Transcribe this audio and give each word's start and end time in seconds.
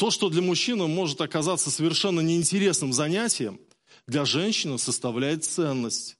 То, 0.00 0.10
что 0.10 0.30
для 0.30 0.40
мужчины 0.40 0.86
может 0.86 1.20
оказаться 1.20 1.70
совершенно 1.70 2.20
неинтересным 2.20 2.90
занятием, 2.90 3.60
для 4.06 4.24
женщины 4.24 4.78
составляет 4.78 5.44
ценность. 5.44 6.16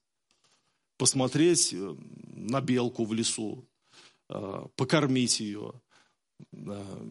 Посмотреть 0.98 1.72
э, 1.72 1.96
на 2.26 2.60
белку 2.60 3.06
в 3.06 3.14
лесу, 3.14 3.66
э, 4.28 4.66
покормить 4.76 5.40
ее, 5.40 5.72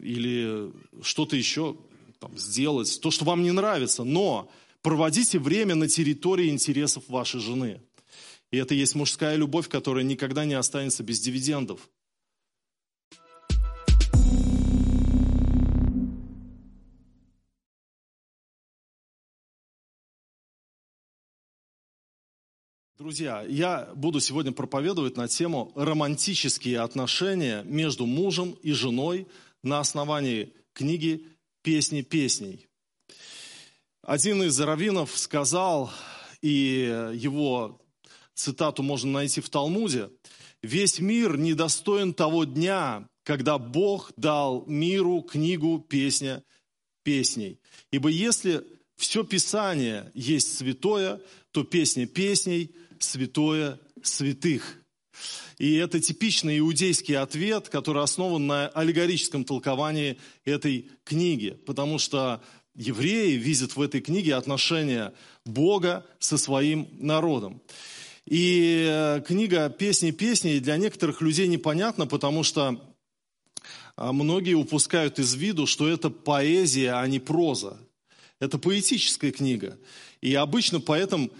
или 0.00 0.72
что-то 1.02 1.34
еще 1.34 1.76
там, 2.20 2.38
сделать, 2.38 3.00
то, 3.00 3.10
что 3.10 3.24
вам 3.24 3.42
не 3.42 3.50
нравится, 3.50 4.04
но 4.04 4.48
проводите 4.80 5.40
время 5.40 5.74
на 5.74 5.88
территории 5.88 6.50
интересов 6.50 7.02
вашей 7.08 7.40
жены. 7.40 7.82
И 8.52 8.56
это 8.56 8.76
есть 8.76 8.94
мужская 8.94 9.34
любовь, 9.34 9.68
которая 9.68 10.04
никогда 10.04 10.44
не 10.44 10.54
останется 10.54 11.02
без 11.02 11.18
дивидендов. 11.18 11.90
Друзья, 23.00 23.46
я 23.48 23.88
буду 23.94 24.20
сегодня 24.20 24.52
проповедовать 24.52 25.16
на 25.16 25.26
тему 25.26 25.72
романтические 25.74 26.80
отношения 26.80 27.62
между 27.62 28.04
мужем 28.04 28.50
и 28.62 28.72
женой 28.72 29.26
на 29.62 29.80
основании 29.80 30.52
книги 30.74 31.24
«Песни 31.62 32.02
песней». 32.02 32.68
Один 34.02 34.42
из 34.42 34.60
раввинов 34.60 35.16
сказал, 35.16 35.90
и 36.42 37.10
его 37.14 37.80
цитату 38.34 38.82
можно 38.82 39.12
найти 39.12 39.40
в 39.40 39.48
Талмуде, 39.48 40.10
«Весь 40.62 40.98
мир 40.98 41.38
недостоин 41.38 42.12
того 42.12 42.44
дня, 42.44 43.08
когда 43.24 43.56
Бог 43.56 44.12
дал 44.18 44.66
миру 44.66 45.22
книгу 45.22 45.78
«Песня 45.78 46.44
песней». 47.02 47.60
Ибо 47.90 48.10
если 48.10 48.62
все 48.96 49.24
Писание 49.24 50.12
есть 50.12 50.58
святое, 50.58 51.22
то 51.50 51.64
песня 51.64 52.06
песней– 52.06 52.74
святое 53.00 53.80
святых. 54.02 54.78
И 55.58 55.74
это 55.74 56.00
типичный 56.00 56.58
иудейский 56.58 57.16
ответ, 57.16 57.68
который 57.68 58.02
основан 58.02 58.46
на 58.46 58.68
аллегорическом 58.68 59.44
толковании 59.44 60.18
этой 60.44 60.88
книги, 61.04 61.50
потому 61.66 61.98
что 61.98 62.42
евреи 62.74 63.32
видят 63.32 63.76
в 63.76 63.82
этой 63.82 64.00
книге 64.00 64.36
отношения 64.36 65.12
Бога 65.44 66.06
со 66.18 66.38
своим 66.38 66.88
народом. 66.92 67.60
И 68.24 68.86
э, 68.88 69.22
книга 69.26 69.68
«Песни 69.68 70.12
песней» 70.12 70.60
для 70.60 70.76
некоторых 70.76 71.20
людей 71.20 71.48
непонятна, 71.48 72.06
потому 72.06 72.42
что 72.42 72.80
а, 73.96 74.12
многие 74.12 74.54
упускают 74.54 75.18
из 75.18 75.34
виду, 75.34 75.66
что 75.66 75.88
это 75.88 76.08
поэзия, 76.08 76.92
а 76.92 77.06
не 77.06 77.18
проза. 77.18 77.76
Это 78.38 78.56
поэтическая 78.58 79.30
книга. 79.30 79.78
И 80.22 80.34
обычно 80.34 80.80
поэтому 80.80 81.30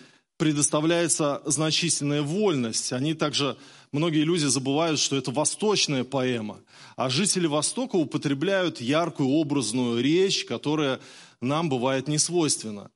предоставляется 0.41 1.42
значительная 1.44 2.22
вольность. 2.22 2.94
Они 2.94 3.12
также, 3.12 3.58
многие 3.92 4.24
люди 4.24 4.47
забывают, 4.47 4.98
что 4.98 5.14
это 5.16 5.30
восточная 5.30 6.02
поэма. 6.02 6.60
А 6.97 7.10
жители 7.10 7.47
Востока 7.47 7.97
употребляют 7.97 8.80
яркую 8.80 9.28
образную 9.28 10.02
речь, 10.02 10.47
которая 10.47 10.98
нам 11.42 11.69
бывает 11.69 12.08
не 12.08 12.16
свойственна. 12.16 12.91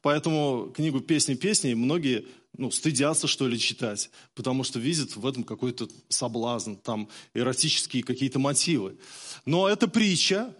Поэтому 0.00 0.72
книгу 0.74 1.00
«Песни 1.00 1.34
песни» 1.34 1.74
многие 1.74 2.24
ну, 2.56 2.70
стыдятся, 2.70 3.26
что 3.26 3.46
ли, 3.46 3.58
читать, 3.58 4.08
потому 4.34 4.64
что 4.64 4.78
видят 4.78 5.16
в 5.16 5.26
этом 5.26 5.44
какой-то 5.44 5.90
соблазн, 6.08 6.76
там 6.76 7.10
эротические 7.34 8.04
какие-то 8.04 8.38
мотивы. 8.38 8.96
Но 9.44 9.68
это 9.68 9.86
притча, 9.86 10.56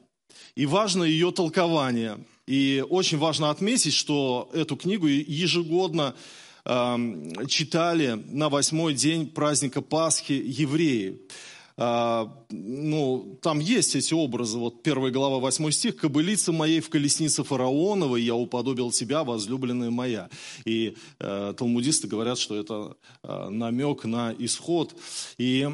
и 0.54 0.66
важно 0.66 1.02
ее 1.02 1.32
толкование– 1.32 2.18
и 2.46 2.84
очень 2.88 3.18
важно 3.18 3.50
отметить, 3.50 3.92
что 3.92 4.50
эту 4.52 4.76
книгу 4.76 5.06
ежегодно 5.06 6.14
э, 6.64 6.96
читали 7.48 8.22
на 8.30 8.48
восьмой 8.48 8.94
день 8.94 9.26
праздника 9.26 9.82
Пасхи 9.82 10.40
евреи. 10.44 11.20
А, 11.78 12.32
ну, 12.48 13.38
там 13.42 13.58
есть 13.58 13.96
эти 13.96 14.14
образы, 14.14 14.58
вот 14.58 14.82
первая 14.82 15.12
глава, 15.12 15.38
восьмой 15.38 15.72
стих, 15.72 15.96
«Кобылица 15.96 16.52
моей 16.52 16.80
в 16.80 16.88
колеснице 16.88 17.44
фараоновой, 17.44 18.22
я 18.22 18.34
уподобил 18.34 18.90
тебя, 18.90 19.24
возлюбленная 19.24 19.90
моя». 19.90 20.30
И 20.64 20.96
э, 21.18 21.54
талмудисты 21.56 22.08
говорят, 22.08 22.38
что 22.38 22.56
это 22.56 22.96
э, 23.22 23.48
намек 23.50 24.04
на 24.04 24.34
исход. 24.38 24.94
И 25.36 25.68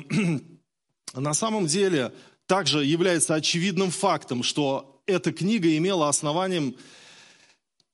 на 1.14 1.34
самом 1.34 1.66
деле 1.66 2.12
также 2.46 2.84
является 2.84 3.36
очевидным 3.36 3.90
фактом, 3.90 4.42
что 4.42 4.91
эта 5.12 5.32
книга 5.32 5.76
имела 5.76 6.08
основанием 6.08 6.76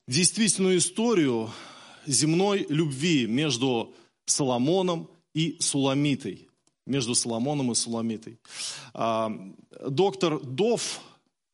действительную 0.06 0.78
историю 0.78 1.50
земной 2.06 2.66
любви 2.68 3.26
между 3.26 3.94
Соломоном 4.24 5.10
и 5.34 5.56
Суламитой. 5.60 6.48
Между 6.86 7.14
Соломоном 7.14 7.72
и 7.72 7.74
Суламитой. 7.74 8.38
А, 8.94 9.30
доктор 9.88 10.40
Дов, 10.40 11.00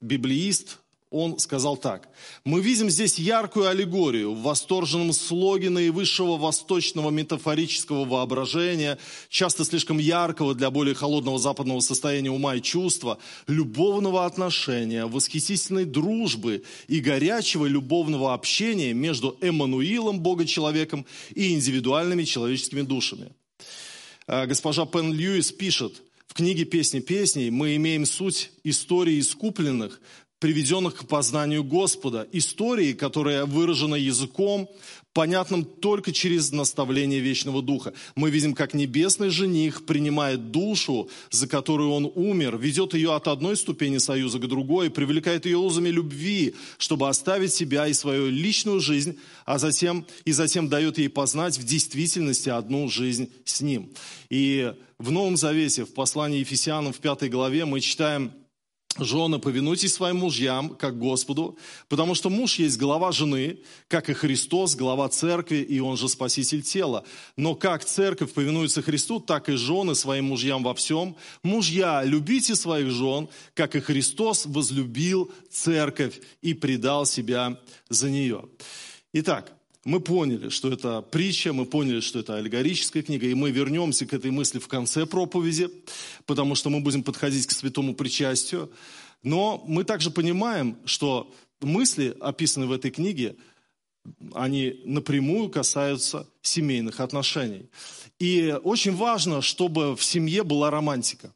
библеист, 0.00 0.78
он 1.14 1.38
сказал 1.38 1.76
так. 1.76 2.08
Мы 2.44 2.60
видим 2.60 2.90
здесь 2.90 3.18
яркую 3.18 3.68
аллегорию 3.68 4.34
в 4.34 4.42
восторженном 4.42 5.12
слоге 5.12 5.70
наивысшего 5.70 6.36
восточного 6.36 7.10
метафорического 7.10 8.04
воображения, 8.04 8.98
часто 9.28 9.64
слишком 9.64 9.98
яркого 9.98 10.54
для 10.54 10.70
более 10.70 10.94
холодного 10.94 11.38
западного 11.38 11.78
состояния 11.80 12.30
ума 12.30 12.56
и 12.56 12.60
чувства, 12.60 13.18
любовного 13.46 14.26
отношения, 14.26 15.06
восхитительной 15.06 15.84
дружбы 15.84 16.64
и 16.88 16.98
горячего 16.98 17.66
любовного 17.66 18.34
общения 18.34 18.92
между 18.92 19.36
Эммануилом, 19.40 20.18
Бога-человеком, 20.20 21.06
и 21.34 21.54
индивидуальными 21.54 22.24
человеческими 22.24 22.82
душами. 22.82 23.30
А, 24.26 24.46
госпожа 24.46 24.84
Пен 24.84 25.12
Льюис 25.12 25.52
пишет, 25.52 26.02
в 26.34 26.36
книге 26.36 26.64
«Песни 26.64 26.98
песней» 26.98 27.50
мы 27.50 27.76
имеем 27.76 28.04
суть 28.04 28.50
истории 28.64 29.20
искупленных, 29.20 30.00
приведенных 30.44 30.96
к 30.96 31.06
познанию 31.06 31.64
Господа, 31.64 32.28
истории, 32.30 32.92
которая 32.92 33.46
выражена 33.46 33.94
языком, 33.94 34.68
понятным 35.14 35.64
только 35.64 36.12
через 36.12 36.52
наставление 36.52 37.18
Вечного 37.18 37.62
Духа. 37.62 37.94
Мы 38.14 38.28
видим, 38.28 38.52
как 38.52 38.74
небесный 38.74 39.30
жених 39.30 39.86
принимает 39.86 40.50
душу, 40.50 41.08
за 41.30 41.48
которую 41.48 41.92
он 41.92 42.12
умер, 42.14 42.58
ведет 42.58 42.92
ее 42.92 43.14
от 43.14 43.26
одной 43.26 43.56
ступени 43.56 43.96
союза 43.96 44.38
к 44.38 44.46
другой, 44.46 44.90
привлекает 44.90 45.46
ее 45.46 45.56
узами 45.56 45.88
любви, 45.88 46.54
чтобы 46.76 47.08
оставить 47.08 47.54
себя 47.54 47.86
и 47.86 47.94
свою 47.94 48.28
личную 48.28 48.80
жизнь, 48.80 49.16
а 49.46 49.56
затем, 49.58 50.04
и 50.26 50.32
затем 50.32 50.68
дает 50.68 50.98
ей 50.98 51.08
познать 51.08 51.56
в 51.56 51.64
действительности 51.64 52.50
одну 52.50 52.90
жизнь 52.90 53.30
с 53.46 53.62
ним. 53.62 53.88
И 54.28 54.74
в 54.98 55.10
Новом 55.10 55.38
Завете, 55.38 55.86
в 55.86 55.94
послании 55.94 56.40
Ефесянам 56.40 56.92
в 56.92 56.98
пятой 56.98 57.30
главе 57.30 57.64
мы 57.64 57.80
читаем 57.80 58.30
Жены, 58.98 59.40
повинуйтесь 59.40 59.92
своим 59.92 60.18
мужьям, 60.18 60.70
как 60.70 60.98
Господу, 60.98 61.58
потому 61.88 62.14
что 62.14 62.30
муж 62.30 62.60
есть 62.60 62.78
глава 62.78 63.10
жены, 63.10 63.58
как 63.88 64.08
и 64.08 64.12
Христос, 64.12 64.76
глава 64.76 65.08
церкви, 65.08 65.56
и 65.56 65.80
он 65.80 65.96
же 65.96 66.08
спаситель 66.08 66.62
тела. 66.62 67.04
Но 67.36 67.56
как 67.56 67.84
церковь 67.84 68.32
повинуется 68.32 68.82
Христу, 68.82 69.18
так 69.18 69.48
и 69.48 69.56
жены 69.56 69.96
своим 69.96 70.26
мужьям 70.26 70.62
во 70.62 70.74
всем. 70.74 71.16
Мужья, 71.42 72.04
любите 72.04 72.54
своих 72.54 72.90
жен, 72.90 73.28
как 73.54 73.74
и 73.74 73.80
Христос 73.80 74.46
возлюбил 74.46 75.32
церковь 75.50 76.20
и 76.40 76.54
предал 76.54 77.04
себя 77.04 77.58
за 77.88 78.10
нее. 78.10 78.44
Итак, 79.12 79.52
мы 79.84 80.00
поняли, 80.00 80.48
что 80.48 80.72
это 80.72 81.02
притча, 81.02 81.52
мы 81.52 81.66
поняли, 81.66 82.00
что 82.00 82.18
это 82.18 82.36
аллегорическая 82.36 83.02
книга, 83.02 83.26
и 83.26 83.34
мы 83.34 83.50
вернемся 83.50 84.06
к 84.06 84.14
этой 84.14 84.30
мысли 84.30 84.58
в 84.58 84.68
конце 84.68 85.04
проповеди, 85.06 85.70
потому 86.26 86.54
что 86.54 86.70
мы 86.70 86.80
будем 86.80 87.02
подходить 87.02 87.46
к 87.46 87.52
святому 87.52 87.94
причастию. 87.94 88.70
Но 89.22 89.62
мы 89.66 89.84
также 89.84 90.10
понимаем, 90.10 90.78
что 90.86 91.32
мысли, 91.60 92.16
описанные 92.20 92.68
в 92.68 92.72
этой 92.72 92.90
книге, 92.90 93.36
они 94.34 94.80
напрямую 94.84 95.48
касаются 95.50 96.26
семейных 96.42 97.00
отношений. 97.00 97.68
И 98.18 98.56
очень 98.62 98.94
важно, 98.94 99.42
чтобы 99.42 99.96
в 99.96 100.04
семье 100.04 100.44
была 100.44 100.70
романтика. 100.70 101.34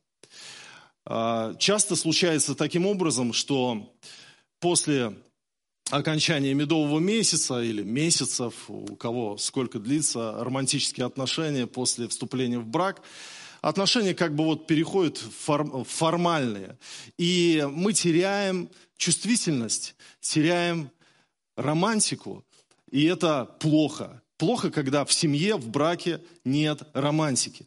А, 1.05 1.55
часто 1.55 1.97
случается 1.97 2.55
таким 2.55 2.87
образом, 2.87 3.33
что 3.33 3.95
после 4.61 5.15
окончания 5.91 6.55
медового 6.55 6.99
месяца 6.99 7.63
или 7.63 7.83
месяцев, 7.83 8.55
у 8.69 8.95
кого 8.97 9.37
сколько 9.39 9.79
длится 9.79 10.37
романтические 10.39 11.07
отношения 11.07 11.67
после 11.67 12.09
вступления 12.09 12.59
в 12.59 12.67
брак, 12.67 13.03
отношения 13.61 14.15
как 14.15 14.35
бы 14.35 14.45
вот 14.45 14.67
переходят 14.67 15.23
в 15.47 15.85
формальные. 15.85 16.79
И 17.17 17.67
мы 17.71 17.93
теряем 17.93 18.69
чувствительность, 18.97 19.95
теряем 20.21 20.91
романтику, 21.57 22.45
и 22.91 23.05
это 23.05 23.45
плохо. 23.59 24.23
Плохо, 24.37 24.71
когда 24.71 25.05
в 25.05 25.13
семье, 25.13 25.57
в 25.57 25.69
браке 25.69 26.21
нет 26.45 26.83
романтики. 26.93 27.67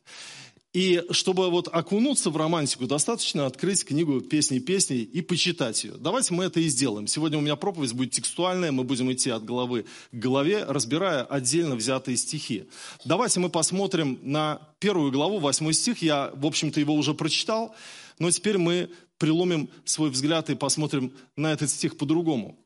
И 0.74 1.04
чтобы 1.12 1.50
вот 1.50 1.68
окунуться 1.70 2.30
в 2.30 2.38
романтику, 2.38 2.88
достаточно 2.88 3.46
открыть 3.46 3.84
книгу 3.84 4.22
«Песни 4.22 4.60
песней» 4.60 5.04
и 5.04 5.22
почитать 5.22 5.84
ее. 5.84 5.96
Давайте 6.00 6.34
мы 6.34 6.46
это 6.46 6.62
и 6.62 6.70
сделаем. 6.70 7.08
Сегодня 7.08 7.38
у 7.38 7.42
меня 7.42 7.58
проповедь 7.58 7.92
будет 7.92 8.12
текстуальная, 8.12 8.72
мы 8.72 8.86
будем 8.86 9.12
идти 9.12 9.30
от 9.32 9.44
головы 9.44 9.86
к 10.14 10.16
голове, 10.16 10.64
разбирая 10.64 11.24
отдельно 11.24 11.76
взятые 11.76 12.16
стихи. 12.16 12.70
Давайте 13.04 13.42
мы 13.42 13.50
посмотрим 13.50 14.18
на 14.22 14.62
первую 14.80 15.12
главу, 15.12 15.40
восьмой 15.40 15.74
стих. 15.74 16.02
Я, 16.02 16.32
в 16.36 16.46
общем-то, 16.46 16.80
его 16.80 16.96
уже 16.96 17.14
прочитал, 17.14 17.76
но 18.18 18.32
теперь 18.32 18.58
мы 18.58 18.90
преломим 19.18 19.70
свой 19.84 20.10
взгляд 20.10 20.50
и 20.50 20.56
посмотрим 20.56 21.12
на 21.36 21.52
этот 21.52 21.70
стих 21.70 21.98
по-другому. 21.98 22.58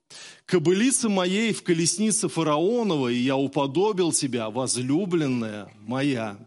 «Кобылица 0.45 1.09
моей 1.09 1.53
в 1.53 1.63
колеснице 1.63 2.29
фараоновой 2.29 3.15
я 3.15 3.35
уподобил 3.35 4.11
тебя, 4.11 4.51
возлюбленная 4.51 5.71
моя». 5.81 6.37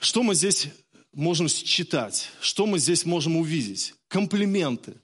Что 0.00 0.22
мы 0.22 0.34
здесь 0.34 0.68
можем 1.12 1.46
читать? 1.48 2.30
Что 2.40 2.66
мы 2.66 2.78
здесь 2.78 3.04
можем 3.04 3.36
увидеть? 3.36 3.94
Комплименты. 4.08 4.94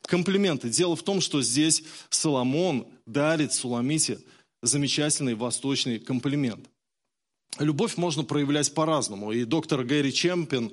Комплименты. 0.00 0.70
Дело 0.70 0.96
в 0.96 1.02
том, 1.02 1.20
что 1.20 1.42
здесь 1.42 1.84
Соломон 2.08 2.88
дарит 3.04 3.52
Суламите 3.52 4.18
замечательный 4.62 5.34
восточный 5.34 5.98
комплимент. 5.98 6.70
Любовь 7.58 7.98
можно 7.98 8.24
проявлять 8.24 8.72
по-разному. 8.72 9.30
И 9.32 9.44
доктор 9.44 9.84
Гэри 9.84 10.10
Чемпин, 10.10 10.72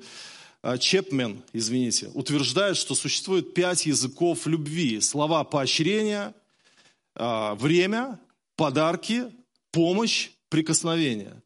а, 0.62 0.78
Чепмен, 0.78 1.42
извините, 1.52 2.10
утверждает, 2.14 2.78
что 2.78 2.94
существует 2.94 3.52
пять 3.52 3.84
языков 3.84 4.46
любви. 4.46 4.98
Слова 5.02 5.44
поощрения, 5.44 6.34
а, 7.14 7.54
время, 7.54 8.18
подарки, 8.56 9.26
помощь, 9.72 10.30
прикосновение. 10.48 11.43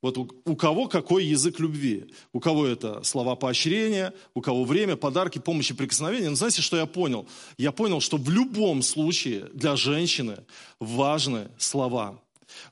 Вот 0.00 0.16
у, 0.16 0.30
у 0.44 0.54
кого 0.54 0.86
какой 0.86 1.24
язык 1.24 1.58
любви? 1.58 2.12
У 2.32 2.38
кого 2.38 2.66
это 2.66 3.02
слова 3.02 3.34
поощрения, 3.34 4.14
у 4.34 4.40
кого 4.40 4.64
время, 4.64 4.96
подарки, 4.96 5.38
помощи, 5.38 5.74
прикосновения. 5.74 6.30
Но 6.30 6.36
знаете, 6.36 6.62
что 6.62 6.76
я 6.76 6.86
понял? 6.86 7.26
Я 7.56 7.72
понял, 7.72 8.00
что 8.00 8.16
в 8.16 8.30
любом 8.30 8.82
случае 8.82 9.48
для 9.52 9.74
женщины 9.74 10.44
важны 10.78 11.48
слова. 11.58 12.20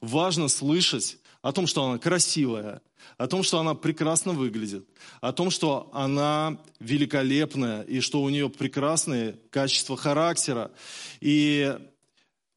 Важно 0.00 0.48
слышать 0.48 1.18
о 1.42 1.52
том, 1.52 1.66
что 1.66 1.84
она 1.84 1.98
красивая, 1.98 2.80
о 3.18 3.26
том, 3.26 3.42
что 3.42 3.58
она 3.58 3.74
прекрасно 3.74 4.32
выглядит, 4.32 4.86
о 5.20 5.32
том, 5.32 5.50
что 5.50 5.90
она 5.92 6.58
великолепная 6.80 7.82
и 7.82 8.00
что 8.00 8.22
у 8.22 8.28
нее 8.28 8.48
прекрасные 8.48 9.38
качества 9.50 9.96
характера. 9.96 10.70
И 11.20 11.76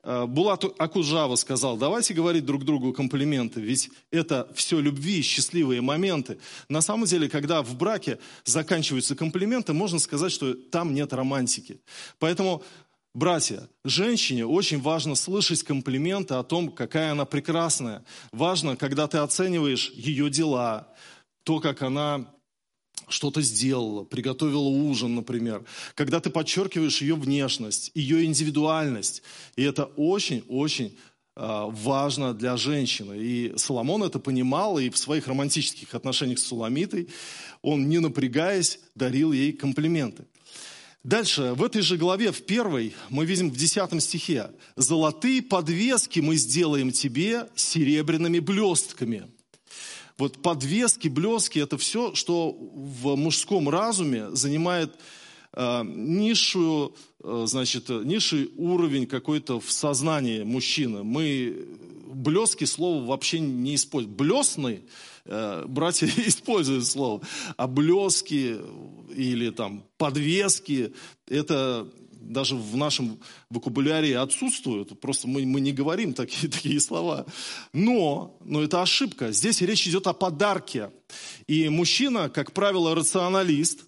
Булат 0.03 0.63
Акужава 0.79 1.35
сказал, 1.35 1.75
давайте 1.75 2.13
говорить 2.13 2.45
друг 2.45 2.63
другу 2.63 2.93
комплименты, 2.93 3.59
ведь 3.59 3.89
это 4.11 4.49
все 4.55 4.79
любви, 4.79 5.21
счастливые 5.21 5.81
моменты. 5.81 6.39
На 6.69 6.81
самом 6.81 7.05
деле, 7.05 7.27
когда 7.27 7.61
в 7.61 7.75
браке 7.75 8.17
заканчиваются 8.45 9.15
комплименты, 9.15 9.73
можно 9.73 9.99
сказать, 9.99 10.31
что 10.31 10.53
там 10.53 10.93
нет 10.93 11.11
романтики. 11.11 11.81
Поэтому, 12.17 12.63
братья, 13.13 13.67
женщине 13.83 14.45
очень 14.45 14.79
важно 14.79 15.15
слышать 15.15 15.63
комплименты 15.63 16.35
о 16.35 16.43
том, 16.43 16.71
какая 16.71 17.11
она 17.11 17.25
прекрасная. 17.25 18.05
Важно, 18.31 18.77
когда 18.77 19.05
ты 19.07 19.17
оцениваешь 19.17 19.91
ее 19.91 20.29
дела, 20.29 20.87
то, 21.43 21.59
как 21.59 21.81
она 21.81 22.25
что-то 23.07 23.41
сделала, 23.41 24.03
приготовила 24.03 24.67
ужин, 24.67 25.15
например, 25.15 25.63
когда 25.95 26.19
ты 26.19 26.29
подчеркиваешь 26.29 27.01
ее 27.01 27.15
внешность, 27.15 27.91
ее 27.95 28.25
индивидуальность. 28.25 29.23
И 29.55 29.63
это 29.63 29.85
очень-очень 29.95 30.97
а, 31.35 31.67
важно 31.67 32.33
для 32.33 32.57
женщины. 32.57 33.15
И 33.17 33.53
Соломон 33.55 34.03
это 34.03 34.19
понимал, 34.19 34.77
и 34.77 34.89
в 34.89 34.97
своих 34.97 35.27
романтических 35.27 35.95
отношениях 35.95 36.39
с 36.39 36.43
Суламитой 36.43 37.07
он, 37.61 37.87
не 37.87 37.99
напрягаясь, 37.99 38.79
дарил 38.95 39.31
ей 39.31 39.53
комплименты. 39.53 40.25
Дальше, 41.03 41.53
в 41.53 41.63
этой 41.63 41.81
же 41.81 41.95
главе, 41.95 42.33
в 42.33 42.45
первой, 42.45 42.93
мы 43.09 43.25
видим 43.25 43.49
в 43.49 43.55
десятом 43.55 44.01
стихе, 44.01 44.51
«Золотые 44.75 45.41
подвески 45.41 46.19
мы 46.19 46.35
сделаем 46.35 46.91
тебе 46.91 47.47
серебряными 47.55 48.39
блестками». 48.39 49.31
Вот 50.19 50.41
подвески, 50.41 51.07
блески– 51.07 51.59
это 51.59 51.77
все, 51.77 52.13
что 52.13 52.51
в 52.51 53.15
мужском 53.15 53.69
разуме 53.69 54.35
занимает 54.35 54.93
э, 55.53 55.81
низшую, 55.85 56.93
э, 57.23 57.45
значит, 57.47 57.87
низший 57.87 58.51
уровень 58.57 59.07
какой-то 59.07 59.61
в 59.61 59.71
сознании 59.71 60.43
мужчины. 60.43 61.03
Мы 61.03 61.65
блески 62.13 62.65
слово 62.65 63.05
вообще 63.05 63.39
не 63.39 63.75
используем. 63.75 64.17
Блесны, 64.17 64.81
э, 65.23 65.63
братья 65.65 66.07
используют 66.17 66.85
слово, 66.85 67.21
а 67.55 67.67
блески 67.67 68.57
или 69.15 69.51
там 69.51 69.85
подвески– 69.97 70.93
это 71.29 71.87
даже 72.19 72.55
в 72.55 72.75
нашем 72.75 73.19
вокабуляре 73.49 74.17
отсутствуют. 74.17 74.99
Просто 74.99 75.27
мы, 75.27 75.45
мы 75.45 75.61
не 75.61 75.71
говорим 75.71 76.13
такие, 76.13 76.47
такие 76.51 76.79
слова. 76.79 77.25
Но, 77.73 78.37
но 78.43 78.61
это 78.61 78.81
ошибка. 78.81 79.31
Здесь 79.31 79.61
речь 79.61 79.87
идет 79.87 80.07
о 80.07 80.13
подарке. 80.13 80.91
И 81.47 81.69
мужчина, 81.69 82.29
как 82.29 82.53
правило, 82.53 82.95
рационалист, 82.95 83.85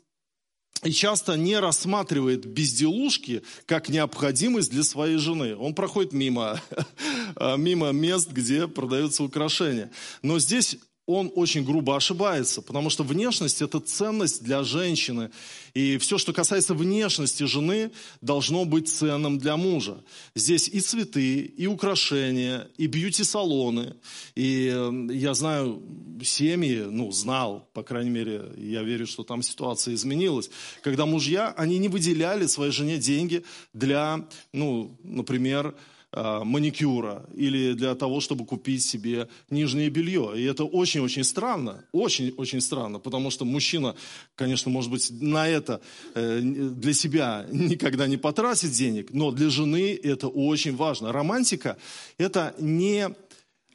и 0.84 0.92
часто 0.92 1.36
не 1.36 1.60
рассматривает 1.60 2.46
безделушки 2.46 3.44
как 3.68 3.90
необходимость 3.90 4.72
для 4.72 4.84
своей 4.84 5.18
жены. 5.18 5.56
Он 5.56 5.76
проходит 5.76 6.12
мимо, 6.12 6.60
мимо 7.58 7.92
мест, 7.92 8.32
где 8.32 8.68
продаются 8.68 9.24
украшения. 9.24 9.92
Но 10.24 10.40
здесь 10.40 10.78
он 11.06 11.32
очень 11.36 11.64
грубо 11.64 11.96
ошибается, 11.96 12.62
потому 12.62 12.90
что 12.90 13.04
внешность– 13.04 13.62
это 13.64 13.80
ценность 13.80 14.44
для 14.44 14.64
женщины. 14.64 15.32
И 15.74 15.98
все, 15.98 16.18
что 16.18 16.32
касается 16.32 16.74
внешности 16.74 17.44
жены, 17.44 17.92
должно 18.22 18.66
быть 18.66 18.90
ценным 18.90 19.38
для 19.38 19.58
мужа. 19.58 20.04
Здесь 20.36 20.68
и 20.68 20.80
цветы, 20.80 21.40
и 21.40 21.68
украшения, 21.68 22.70
и 22.78 22.88
бьюти-салоны. 22.88 23.96
И 24.36 24.72
э, 24.74 25.08
я 25.12 25.34
знаю 25.34 25.82
семьи, 26.24 26.84
ну, 26.84 27.12
знал, 27.12 27.68
по 27.74 27.84
крайней 27.84 28.12
мере, 28.12 28.52
я 28.58 28.84
верю, 28.84 29.08
что 29.08 29.24
там 29.24 29.42
ситуация 29.42 29.96
изменилась, 29.96 30.50
когда 30.84 31.06
мужья, 31.06 31.54
они 31.58 31.78
не 31.80 31.88
выделяли 31.88 32.46
своей 32.46 32.72
жене 32.72 32.98
деньги 32.98 33.44
для, 33.74 34.28
ну, 34.54 34.98
например, 35.04 35.76
маникюра 36.14 37.26
или 37.34 37.74
для 37.74 37.96
того, 37.96 38.20
чтобы 38.20 38.46
купить 38.46 38.84
себе 38.84 39.30
нижнее 39.50 39.90
белье. 39.90 40.34
И 40.36 40.44
это 40.44 40.66
очень-очень 40.66 41.24
странно, 41.24 41.86
очень-очень 41.94 42.60
странно, 42.60 43.00
потому 43.00 43.32
что 43.32 43.46
мужчина, 43.46 43.96
конечно, 44.36 44.70
может 44.70 44.92
быть, 44.92 45.10
на 45.10 45.48
это 45.48 45.82
э, 46.14 46.42
для 46.42 46.94
себя 46.94 47.46
никогда 47.52 48.08
не 48.08 48.18
потратит 48.18 48.72
денег, 48.72 49.14
но 49.14 49.32
для 49.32 49.50
жены 49.50 49.98
это 50.04 50.28
очень 50.28 50.76
важно. 50.76 51.14
Романтика– 51.14 51.78
это 52.18 52.56
не 52.60 53.10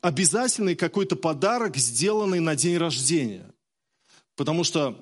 обязательный 0.03 0.77
какой-то 0.77 1.17
подарок, 1.17 1.77
сделанный 1.77 2.41
на 2.41 2.55
день 2.55 2.77
рождения. 2.77 3.51
Потому 4.37 4.63
что 4.63 4.95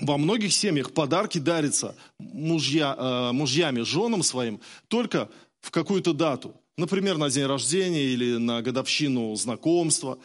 во 0.00 0.16
многих 0.16 0.52
семьях 0.52 0.92
подарки 0.92 1.38
дарятся 1.38 1.94
мужья, 2.18 2.96
э, 2.98 3.32
мужьями, 3.32 3.82
женам 3.82 4.22
своим 4.22 4.60
только 4.88 5.28
в 5.60 5.70
какую-то 5.70 6.12
дату 6.12 6.56
например, 6.82 7.16
на 7.16 7.30
день 7.30 7.46
рождения 7.46 8.04
или 8.04 8.36
на 8.36 8.60
годовщину 8.60 9.34
знакомства. 9.36 10.18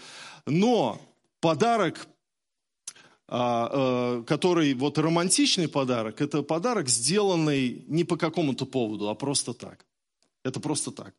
Но 0.46 1.00
подарок, 1.40 2.08
а, 3.28 4.20
э, 4.20 4.24
который 4.24 4.74
вот 4.74 4.98
романтичный 4.98 5.68
подарок, 5.68 6.20
это 6.22 6.42
подарок, 6.42 6.90
сделанный 6.90 7.86
не 7.88 8.04
по 8.04 8.18
какому-то 8.18 8.66
поводу, 8.66 9.10
а 9.10 9.16
просто 9.16 9.54
так. 9.54 9.86
Это 10.44 10.60
просто 10.60 10.92
так. 10.92 11.14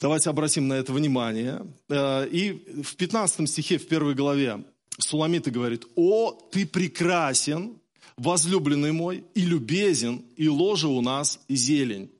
Давайте 0.00 0.30
обратим 0.30 0.68
на 0.68 0.74
это 0.74 0.92
внимание. 0.92 1.64
Э, 1.88 2.26
и 2.26 2.82
в 2.82 2.96
15 2.96 3.48
стихе, 3.48 3.78
в 3.78 3.86
первой 3.86 4.14
главе, 4.14 4.64
Суламита 4.98 5.50
говорит, 5.50 5.86
«О, 5.94 6.32
ты 6.32 6.66
прекрасен, 6.66 7.78
возлюбленный 8.16 8.92
мой, 8.92 9.24
и 9.34 9.42
любезен, 9.42 10.24
и 10.36 10.48
ложе 10.48 10.88
у 10.88 11.00
нас, 11.02 11.38
и 11.48 11.54
зелень». 11.54 12.10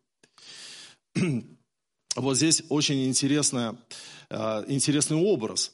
Вот 2.21 2.37
здесь 2.37 2.63
очень 2.69 3.07
интересная, 3.07 3.77
э, 4.31 4.65
интересный 4.69 5.17
образ. 5.17 5.73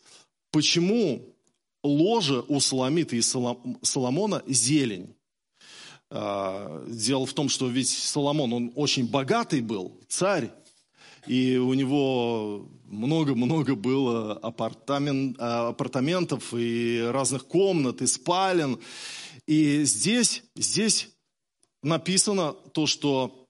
Почему 0.50 1.34
ложе 1.82 2.44
у 2.48 2.60
Соломита 2.60 3.16
и 3.16 3.22
Соломона 3.22 4.42
зелень? 4.46 5.14
Э, 6.10 6.84
дело 6.88 7.26
в 7.26 7.32
том, 7.32 7.48
что 7.48 7.68
ведь 7.68 7.88
Соломон, 7.88 8.52
он 8.52 8.72
очень 8.74 9.06
богатый 9.06 9.60
был, 9.60 10.00
царь, 10.08 10.50
и 11.26 11.56
у 11.56 11.72
него 11.74 12.68
много-много 12.84 13.74
было 13.74 14.34
апартамент, 14.34 15.36
апартаментов 15.38 16.52
и 16.54 17.00
разных 17.10 17.46
комнат, 17.46 18.02
и 18.02 18.06
спален. 18.06 18.78
И 19.46 19.84
здесь, 19.84 20.42
здесь 20.54 21.08
написано 21.82 22.52
то, 22.52 22.86
что 22.86 23.43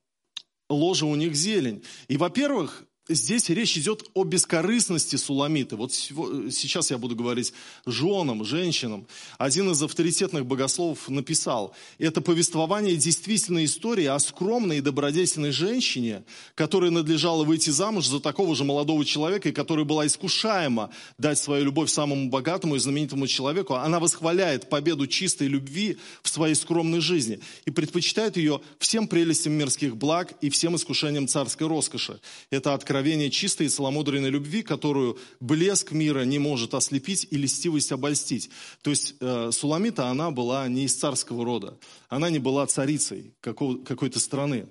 ложа 0.68 1.06
у 1.06 1.14
них 1.14 1.34
зелень. 1.34 1.82
И, 2.08 2.16
во-первых, 2.16 2.84
здесь 3.08 3.50
речь 3.50 3.76
идет 3.76 4.08
о 4.14 4.24
бескорыстности 4.24 5.16
Суламиты. 5.16 5.76
Вот 5.76 5.92
сейчас 5.92 6.90
я 6.90 6.98
буду 6.98 7.14
говорить 7.14 7.52
женам, 7.84 8.44
женщинам. 8.44 9.06
Один 9.38 9.70
из 9.70 9.82
авторитетных 9.82 10.46
богословов 10.46 11.08
написал, 11.08 11.74
это 11.98 12.20
повествование 12.20 12.96
действительной 12.96 13.66
истории 13.66 14.06
о 14.06 14.18
скромной 14.18 14.78
и 14.78 14.80
добродетельной 14.80 15.50
женщине, 15.50 16.24
которая 16.54 16.90
надлежала 16.90 17.44
выйти 17.44 17.70
замуж 17.70 18.06
за 18.06 18.20
такого 18.20 18.56
же 18.56 18.64
молодого 18.64 19.04
человека, 19.04 19.50
и 19.50 19.52
которая 19.52 19.84
была 19.84 20.06
искушаема 20.06 20.90
дать 21.18 21.38
свою 21.38 21.66
любовь 21.66 21.90
самому 21.90 22.30
богатому 22.30 22.76
и 22.76 22.78
знаменитому 22.78 23.26
человеку. 23.26 23.74
Она 23.74 24.00
восхваляет 24.00 24.70
победу 24.70 25.06
чистой 25.06 25.48
любви 25.48 25.98
в 26.22 26.28
своей 26.30 26.54
скромной 26.54 27.00
жизни 27.00 27.40
и 27.66 27.70
предпочитает 27.70 28.38
ее 28.38 28.62
всем 28.78 29.08
прелестям 29.08 29.52
мирских 29.52 29.96
благ 29.96 30.32
и 30.40 30.48
всем 30.48 30.76
искушениям 30.76 31.28
царской 31.28 31.66
роскоши. 31.66 32.20
Это 32.50 32.72
откровение 32.72 32.93
откровение 32.94 33.28
чистой 33.28 33.66
и 33.66 33.68
целомудренной 33.68 34.30
любви, 34.30 34.62
которую 34.62 35.18
блеск 35.40 35.90
мира 35.90 36.24
не 36.24 36.38
может 36.38 36.74
ослепить 36.74 37.26
и 37.28 37.36
льстивость 37.36 37.90
обольстить. 37.90 38.50
То 38.82 38.90
есть 38.90 39.16
э, 39.18 39.50
Суламита, 39.50 40.10
она 40.10 40.30
была 40.30 40.68
не 40.68 40.84
из 40.84 40.94
царского 40.94 41.44
рода. 41.44 41.76
Она 42.08 42.30
не 42.30 42.38
была 42.38 42.64
царицей 42.68 43.34
какой-то 43.40 44.20
страны. 44.20 44.68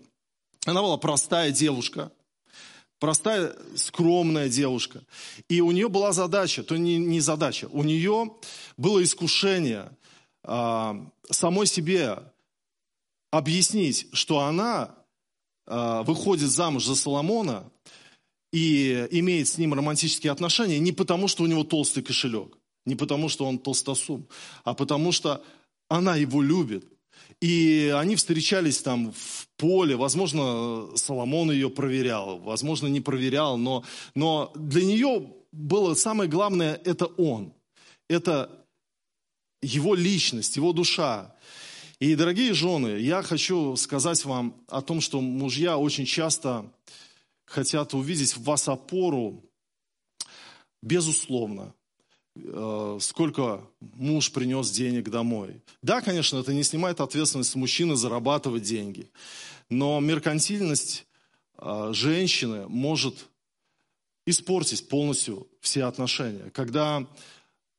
Она 0.66 0.82
была 0.82 0.96
простая 0.96 1.52
девушка, 1.52 2.14
простая, 2.98 3.58
скромная 3.76 4.48
девушка. 4.48 5.04
И 5.50 5.60
у 5.60 5.72
нее 5.72 5.90
была 5.90 6.14
задача, 6.14 6.64
то 6.64 6.78
не, 6.78 6.98
не 6.98 7.20
задача, 7.20 7.68
у 7.74 7.84
нее 7.84 8.32
было 8.78 9.04
искушение 9.04 9.92
э, 10.46 10.94
самой 11.30 11.68
себе 11.68 12.20
объяснить, 13.32 14.08
что 14.14 14.40
она 14.40 14.96
э, 15.68 16.04
выходит 16.06 16.50
замуж 16.50 16.86
за 16.86 16.96
Соломона 16.96 17.70
и 18.54 19.08
имеет 19.10 19.48
с 19.48 19.58
ним 19.58 19.74
романтические 19.74 20.32
отношения 20.32 20.78
не 20.78 20.92
потому, 20.92 21.28
что 21.28 21.44
у 21.44 21.48
него 21.48 21.64
толстый 21.64 22.04
кошелек, 22.04 22.56
не 22.86 22.96
потому, 22.96 23.28
что 23.28 23.46
он 23.46 23.58
толстосум, 23.58 24.28
а 24.64 24.76
потому 24.76 25.12
что 25.12 25.44
она 25.90 26.16
его 26.16 26.42
любит. 26.42 26.86
И 27.42 27.92
они 27.98 28.16
встречались 28.16 28.82
там 28.82 29.12
в 29.12 29.48
поле, 29.58 29.96
возможно, 29.96 30.88
Соломон 30.96 31.52
ее 31.52 31.70
проверял, 31.70 32.38
возможно, 32.40 32.88
не 32.88 33.02
проверял, 33.02 33.58
но, 33.58 33.84
но 34.14 34.52
для 34.56 34.84
нее 34.84 35.34
было 35.52 35.96
самое 35.96 36.30
главное– 36.30 36.80
это 36.86 37.06
он, 37.06 37.54
это 38.08 38.50
его 39.64 39.96
личность, 39.96 40.58
его 40.58 40.74
душа. 40.74 41.36
И, 42.00 42.16
дорогие 42.16 42.54
жены, 42.54 43.00
я 43.00 43.24
хочу 43.24 43.76
сказать 43.78 44.24
вам 44.26 44.56
о 44.68 44.82
том, 44.82 45.02
что 45.02 45.22
мужья 45.22 45.78
очень 45.78 46.06
часто 46.06 46.66
хотят 47.46 47.94
увидеть 47.94 48.36
в 48.36 48.44
вас 48.44 48.68
опору, 48.68 49.44
безусловно, 50.82 51.74
э, 52.36 52.98
сколько 53.02 53.62
муж 53.80 54.32
принес 54.32 54.72
денег 54.72 55.10
домой. 55.10 55.62
Да, 55.82 56.02
конечно, 56.02 56.38
это 56.38 56.54
не 56.54 56.64
снимает 56.64 57.00
ответственность 57.00 57.56
мужчины 57.56 57.96
зарабатывать 57.96 58.64
деньги, 58.64 59.12
но 59.70 60.00
меркантильность 60.00 61.06
э, 61.58 61.90
женщины 61.94 62.68
может 62.68 63.30
испортить 64.26 64.88
полностью 64.88 65.48
все 65.60 65.84
отношения. 65.84 66.50
Когда 66.52 67.08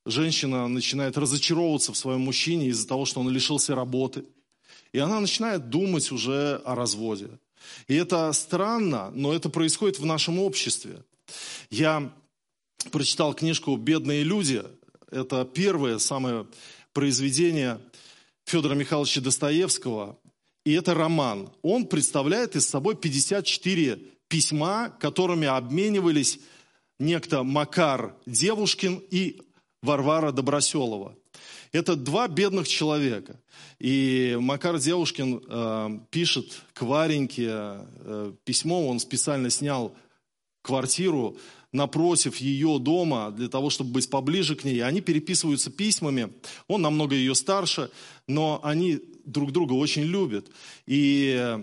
женщина 0.06 0.68
начинает 0.68 1.16
разочаровываться 1.16 1.92
в 1.92 1.96
своем 1.96 2.20
мужчине 2.20 2.68
из-за 2.68 2.86
того, 2.86 3.04
что 3.04 3.20
он 3.20 3.30
лишился 3.30 3.74
работы, 3.74 4.24
и 4.92 4.98
она 4.98 5.20
начинает 5.20 5.70
думать 5.70 6.12
уже 6.12 6.56
о 6.64 6.74
разводе. 6.74 7.30
И 7.88 7.94
это 7.94 8.32
странно, 8.32 9.10
но 9.14 9.32
это 9.32 9.48
происходит 9.48 9.98
в 9.98 10.06
нашем 10.06 10.38
обществе. 10.38 11.04
Я 11.70 12.12
прочитал 12.90 13.34
книжку 13.34 13.76
«Бедные 13.76 14.22
люди». 14.22 14.62
Это 15.10 15.44
первое 15.44 15.98
самое 15.98 16.46
произведение 16.92 17.80
Федора 18.44 18.74
Михайловича 18.74 19.20
Достоевского. 19.20 20.18
И 20.64 20.72
это 20.72 20.94
роман. 20.94 21.50
Он 21.62 21.86
представляет 21.86 22.56
из 22.56 22.66
собой 22.68 22.96
54 22.96 23.98
письма, 24.28 24.90
которыми 24.98 25.46
обменивались 25.46 26.40
некто 26.98 27.42
Макар 27.42 28.16
Девушкин 28.26 29.02
и 29.10 29.42
Варвара 29.82 30.32
Доброселова. 30.32 31.16
Это 31.74 31.96
два 31.96 32.28
бедных 32.28 32.68
человека. 32.68 33.40
И 33.80 34.38
Макар 34.40 34.78
Девушкин 34.78 35.42
э, 35.44 35.98
пишет 36.10 36.62
к 36.72 36.82
Вареньке 36.82 37.48
э, 37.50 38.32
письмо, 38.44 38.86
он 38.86 39.00
специально 39.00 39.50
снял 39.50 39.92
квартиру 40.62 41.36
напротив 41.72 42.36
ее 42.36 42.78
дома 42.78 43.32
для 43.32 43.48
того, 43.48 43.70
чтобы 43.70 43.90
быть 43.90 44.08
поближе 44.08 44.54
к 44.54 44.62
ней. 44.62 44.84
Они 44.84 45.00
переписываются 45.00 45.68
письмами. 45.68 46.32
Он 46.68 46.80
намного 46.80 47.16
ее 47.16 47.34
старше, 47.34 47.90
но 48.28 48.60
они 48.62 49.00
друг 49.24 49.50
друга 49.50 49.72
очень 49.72 50.04
любят. 50.04 50.46
И 50.86 51.34
э, 51.36 51.60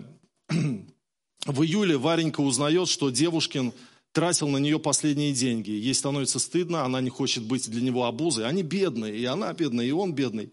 в 1.45 1.63
июле 1.63 1.95
Варенька 1.95 2.41
узнает, 2.41 2.89
что 2.89 3.11
Девушкин– 3.11 3.71
тратил 4.11 4.47
на 4.49 4.57
нее 4.57 4.79
последние 4.79 5.33
деньги. 5.33 5.71
Ей 5.71 5.93
становится 5.93 6.39
стыдно, 6.39 6.83
она 6.83 7.01
не 7.01 7.09
хочет 7.09 7.43
быть 7.43 7.69
для 7.69 7.81
него 7.81 8.05
обузой. 8.05 8.47
Они 8.47 8.63
бедные, 8.63 9.17
и 9.17 9.25
она 9.25 9.53
бедная, 9.53 9.85
и 9.85 9.91
он 9.91 10.13
бедный. 10.13 10.51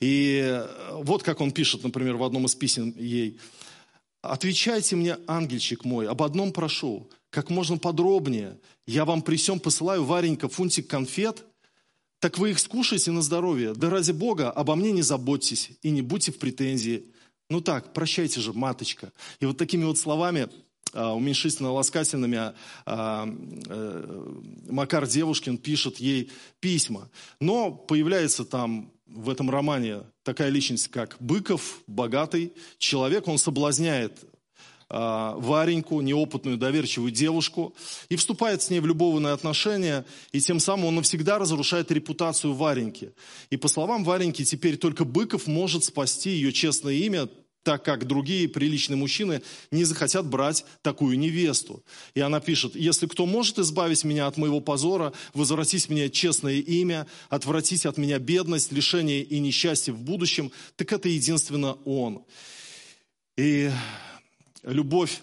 И 0.00 0.40
э, 0.44 0.66
вот 1.02 1.22
как 1.22 1.40
он 1.40 1.52
пишет, 1.52 1.82
например, 1.82 2.16
в 2.16 2.24
одном 2.24 2.46
из 2.46 2.54
писем 2.54 2.94
ей. 2.96 3.38
«Отвечайте 4.20 4.94
мне, 4.94 5.18
ангельчик 5.26 5.84
мой, 5.84 6.06
об 6.06 6.22
одном 6.22 6.52
прошу, 6.52 7.10
как 7.30 7.50
можно 7.50 7.76
подробнее. 7.76 8.60
Я 8.86 9.04
вам 9.04 9.22
при 9.22 9.36
всем 9.36 9.58
посылаю, 9.58 10.04
Варенька, 10.04 10.48
фунтик 10.48 10.86
конфет, 10.86 11.44
так 12.20 12.38
вы 12.38 12.50
их 12.50 12.60
скушайте 12.60 13.10
на 13.10 13.20
здоровье. 13.20 13.74
Да 13.74 13.90
ради 13.90 14.12
Бога 14.12 14.50
обо 14.50 14.76
мне 14.76 14.92
не 14.92 15.02
заботьтесь 15.02 15.70
и 15.82 15.90
не 15.90 16.02
будьте 16.02 16.30
в 16.30 16.38
претензии. 16.38 17.06
Ну 17.50 17.60
так, 17.60 17.92
прощайте 17.92 18.40
же, 18.40 18.52
маточка». 18.52 19.12
И 19.40 19.46
вот 19.46 19.56
такими 19.56 19.82
вот 19.82 19.98
словами 19.98 20.48
уменьшительно-ласкательными, 20.92 22.36
а, 22.36 22.54
а, 22.86 24.26
Макар 24.68 25.06
Девушкин 25.06 25.58
пишет 25.58 25.98
ей 25.98 26.30
письма. 26.60 27.10
Но 27.40 27.72
появляется 27.72 28.44
там 28.44 28.92
в 29.06 29.30
этом 29.30 29.50
романе 29.50 30.02
такая 30.22 30.48
личность, 30.48 30.88
как 30.88 31.16
Быков, 31.20 31.80
богатый 31.86 32.52
человек, 32.78 33.28
он 33.28 33.38
соблазняет 33.38 34.18
Вареньку, 34.88 36.02
неопытную, 36.02 36.58
доверчивую 36.58 37.12
девушку, 37.12 37.74
и 38.10 38.16
вступает 38.16 38.60
с 38.60 38.68
ней 38.68 38.78
в 38.80 38.86
любовные 38.86 39.32
отношения, 39.32 40.04
и 40.32 40.40
тем 40.40 40.60
самым 40.60 40.84
он 40.86 40.96
навсегда 40.96 41.38
разрушает 41.38 41.90
репутацию 41.90 42.52
Вареньки. 42.52 43.14
И 43.48 43.56
по 43.56 43.68
словам 43.68 44.04
Вареньки, 44.04 44.44
теперь 44.44 44.76
только 44.76 45.06
Быков 45.06 45.46
может 45.46 45.84
спасти 45.84 46.30
ее 46.30 46.52
честное 46.52 46.92
имя, 46.92 47.30
так 47.62 47.84
как 47.84 48.06
другие 48.06 48.48
приличные 48.48 48.96
мужчины 48.96 49.42
не 49.70 49.84
захотят 49.84 50.26
брать 50.26 50.64
такую 50.82 51.18
невесту. 51.18 51.82
И 52.14 52.20
она 52.20 52.40
пишет, 52.40 52.74
если 52.74 53.06
кто 53.06 53.26
может 53.26 53.58
избавить 53.58 54.04
меня 54.04 54.26
от 54.26 54.36
моего 54.36 54.60
позора, 54.60 55.12
возвратить 55.34 55.88
мне 55.88 56.10
честное 56.10 56.56
имя, 56.56 57.06
отвратить 57.28 57.86
от 57.86 57.98
меня 57.98 58.18
бедность, 58.18 58.72
лишение 58.72 59.22
и 59.22 59.38
несчастье 59.38 59.94
в 59.94 60.00
будущем, 60.00 60.50
так 60.76 60.92
это 60.92 61.08
единственно 61.08 61.74
он. 61.84 62.24
И 63.36 63.70
любовь 64.62 65.22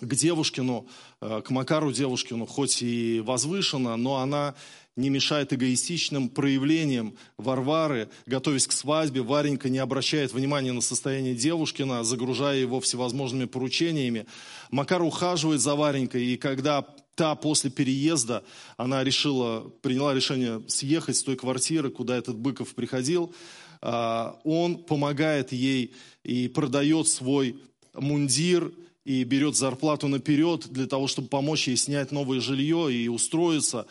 к 0.00 0.14
Девушкину, 0.14 0.86
э, 1.20 1.42
к 1.44 1.50
Макару 1.50 1.92
Девушкину, 1.92 2.46
хоть 2.46 2.82
и 2.82 3.20
возвышена, 3.20 3.96
но 3.96 4.16
она 4.16 4.54
не 4.98 5.10
мешает 5.10 5.52
эгоистичным 5.52 6.28
проявлениям 6.28 7.14
Варвары. 7.38 8.10
Готовясь 8.26 8.66
к 8.66 8.72
свадьбе, 8.72 9.22
Варенька 9.22 9.70
не 9.70 9.78
обращает 9.78 10.32
внимания 10.34 10.72
на 10.72 10.80
состояние 10.80 11.34
Девушкина, 11.34 12.02
загружая 12.02 12.58
его 12.58 12.80
всевозможными 12.80 13.46
поручениями. 13.46 14.26
Макар 14.70 15.00
ухаживает 15.02 15.60
за 15.60 15.76
Варенькой, 15.76 16.26
и 16.26 16.36
когда 16.36 16.82
та 17.14 17.34
после 17.36 17.70
переезда, 17.70 18.44
она 18.76 19.02
решила, 19.04 19.70
приняла 19.82 20.14
решение 20.14 20.62
съехать 20.66 21.16
с 21.16 21.22
той 21.22 21.36
квартиры, 21.36 21.90
куда 21.90 22.16
этот 22.16 22.36
Быков 22.36 22.74
приходил, 22.74 23.32
а, 23.80 24.38
он 24.44 24.78
помогает 24.78 25.52
ей 25.52 25.94
и 26.24 26.48
продает 26.48 27.08
свой 27.08 27.60
мундир, 27.94 28.72
и 29.08 29.24
берет 29.24 29.56
зарплату 29.56 30.06
наперед 30.06 30.66
для 30.68 30.86
того, 30.86 31.06
чтобы 31.06 31.28
помочь 31.28 31.66
ей 31.66 31.78
снять 31.78 32.12
новое 32.12 32.40
жилье 32.40 32.92
и 32.92 33.08
устроиться. 33.08 33.86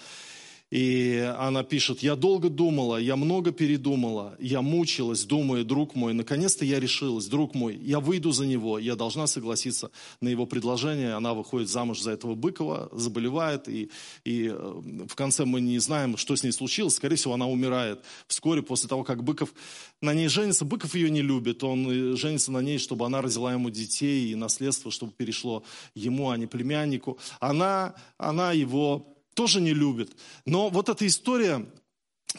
И 0.69 1.33
она 1.37 1.63
пишет, 1.63 1.99
я 1.99 2.17
долго 2.17 2.49
думала, 2.49 2.97
я 2.97 3.15
много 3.15 3.51
передумала, 3.51 4.35
я 4.37 4.61
мучилась, 4.61 5.23
думая, 5.23 5.63
друг 5.63 5.95
мой, 5.95 6.13
наконец-то 6.13 6.65
я 6.65 6.81
решилась, 6.81 7.27
друг 7.27 7.55
мой, 7.55 7.77
я 7.77 8.01
выйду 8.01 8.31
за 8.31 8.45
него, 8.45 8.77
я 8.77 8.97
должна 8.97 9.27
согласиться 9.27 9.91
на 10.19 10.27
его 10.27 10.45
предложение. 10.45 11.13
Она 11.13 11.33
выходит 11.33 11.69
замуж 11.69 12.01
за 12.01 12.11
этого 12.11 12.35
Быкова, 12.35 12.89
заболевает, 12.91 13.69
и, 13.69 13.89
и 14.25 14.47
э, 14.47 15.05
в 15.07 15.15
конце 15.15 15.45
мы 15.45 15.61
не 15.61 15.79
знаем, 15.79 16.17
что 16.17 16.35
с 16.35 16.43
ней 16.43 16.51
случилось. 16.51 16.95
Скорее 16.95 17.15
всего, 17.15 17.33
она 17.33 17.47
умирает 17.47 18.03
вскоре 18.27 18.61
после 18.61 18.89
того, 18.89 19.05
как 19.05 19.23
Быков 19.23 19.53
на 20.01 20.13
ней 20.13 20.27
женится. 20.27 20.65
Быков 20.65 20.95
ее 20.95 21.09
не 21.09 21.21
любит, 21.21 21.63
он 21.63 22.17
женится 22.17 22.51
на 22.51 22.59
ней, 22.59 22.77
чтобы 22.77 23.05
она 23.05 23.21
родила 23.21 23.53
ему 23.53 23.69
детей 23.69 24.31
и 24.31 24.35
наследство, 24.35 24.91
чтобы 24.91 25.13
перешло 25.13 25.63
ему, 25.95 26.29
а 26.29 26.37
не 26.37 26.45
племяннику. 26.45 27.17
Она, 27.39 27.95
она 28.17 28.51
его 28.51 29.16
тоже 29.37 29.61
не 29.61 29.73
любит. 29.73 30.17
Но 30.47 30.69
вот 30.69 30.89
эта 30.89 31.05
история, 31.05 31.63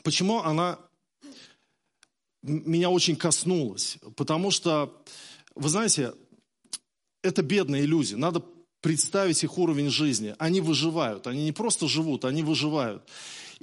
почему 0.03 0.41
она 0.41 0.81
меня 2.43 2.91
очень 2.91 3.15
коснулась? 3.15 3.99
Потому 4.17 4.51
что, 4.51 5.01
вы 5.55 5.69
знаете, 5.69 6.13
это 7.23 7.43
бедная 7.43 7.83
иллюзия. 7.83 8.17
Надо 8.17 8.43
представить 8.81 9.45
их 9.45 9.59
уровень 9.59 9.91
жизни. 9.91 10.35
Они 10.39 10.61
выживают. 10.61 11.29
Они 11.29 11.45
не 11.45 11.53
просто 11.53 11.87
живут, 11.87 12.25
они 12.25 12.43
выживают. 12.43 13.09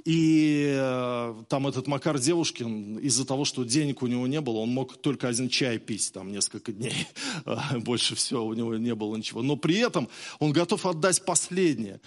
И 0.06 0.74
э, 0.78 1.34
там 1.48 1.66
этот 1.66 1.88
Макар 1.88 2.18
Девушкин, 2.18 2.98
из-за 2.98 3.26
того, 3.26 3.44
что 3.44 3.64
денег 3.64 4.02
у 4.02 4.06
него 4.06 4.26
не 4.26 4.40
было, 4.40 4.58
он 4.58 4.70
мог 4.70 4.96
только 4.96 5.28
один 5.28 5.48
чай 5.48 5.78
пить 5.78 6.10
там 6.12 6.32
несколько 6.32 6.72
дней. 6.72 7.06
Больше 7.74 8.14
всего 8.14 8.46
у 8.46 8.54
него 8.54 8.76
не 8.76 8.94
было 8.94 9.16
ничего. 9.16 9.42
Но 9.42 9.56
при 9.56 9.76
этом 9.76 10.08
он 10.38 10.52
готов 10.52 10.86
отдать 10.86 11.24
последнее. 11.24 12.00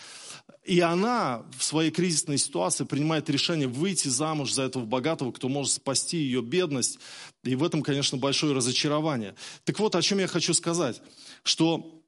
И 0.66 0.80
она 0.82 1.46
в 1.58 1.64
своей 1.64 1.90
кризисной 1.90 2.38
ситуации 2.38 2.84
принимает 2.84 3.30
решение 3.30 3.68
выйти 3.68 4.08
замуж 4.08 4.52
за 4.52 4.64
этого 4.64 4.86
богатого, 4.86 5.32
кто 5.32 5.50
может 5.50 5.74
спасти 5.74 6.18
ее 6.18 6.42
бедность. 6.42 7.00
И 7.44 7.56
в 7.56 7.64
этом, 7.64 7.82
конечно, 7.82 8.18
большое 8.18 8.54
разочарование. 8.54 9.36
Так 9.64 9.80
вот, 9.80 9.96
о 9.96 10.02
чем 10.02 10.20
я 10.20 10.28
хочу 10.28 10.54
сказать. 10.54 11.02
Что, 11.44 12.02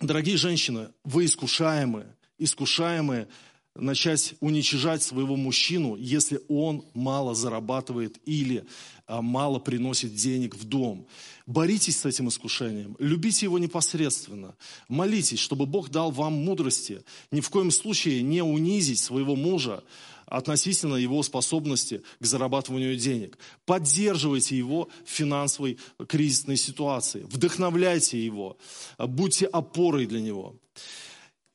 дорогие 0.00 0.36
женщины, 0.36 0.90
вы 1.02 1.24
искушаемые, 1.24 2.14
искушаемые 2.38 3.28
начать 3.74 4.34
уничижать 4.40 5.02
своего 5.02 5.36
мужчину, 5.36 5.96
если 5.96 6.40
он 6.48 6.84
мало 6.94 7.34
зарабатывает 7.34 8.18
или 8.24 8.64
а, 9.06 9.20
мало 9.20 9.58
приносит 9.58 10.14
денег 10.14 10.54
в 10.54 10.64
дом. 10.64 11.06
Боритесь 11.46 11.98
с 11.98 12.06
этим 12.06 12.28
искушением, 12.28 12.96
любите 12.98 13.46
его 13.46 13.58
непосредственно, 13.58 14.54
молитесь, 14.88 15.40
чтобы 15.40 15.66
Бог 15.66 15.90
дал 15.90 16.10
вам 16.10 16.34
мудрости. 16.34 17.02
Ни 17.32 17.40
в 17.40 17.50
коем 17.50 17.70
случае 17.70 18.22
не 18.22 18.42
унизить 18.42 19.00
своего 19.00 19.34
мужа 19.34 19.82
относительно 20.26 20.94
его 20.94 21.22
способности 21.22 22.02
к 22.20 22.24
зарабатыванию 22.24 22.96
денег. 22.96 23.38
Поддерживайте 23.66 24.56
его 24.56 24.88
в 25.04 25.10
финансовой 25.10 25.78
кризисной 26.08 26.56
ситуации, 26.56 27.26
вдохновляйте 27.28 28.24
его, 28.24 28.56
будьте 28.98 29.46
опорой 29.46 30.06
для 30.06 30.20
него. 30.20 30.56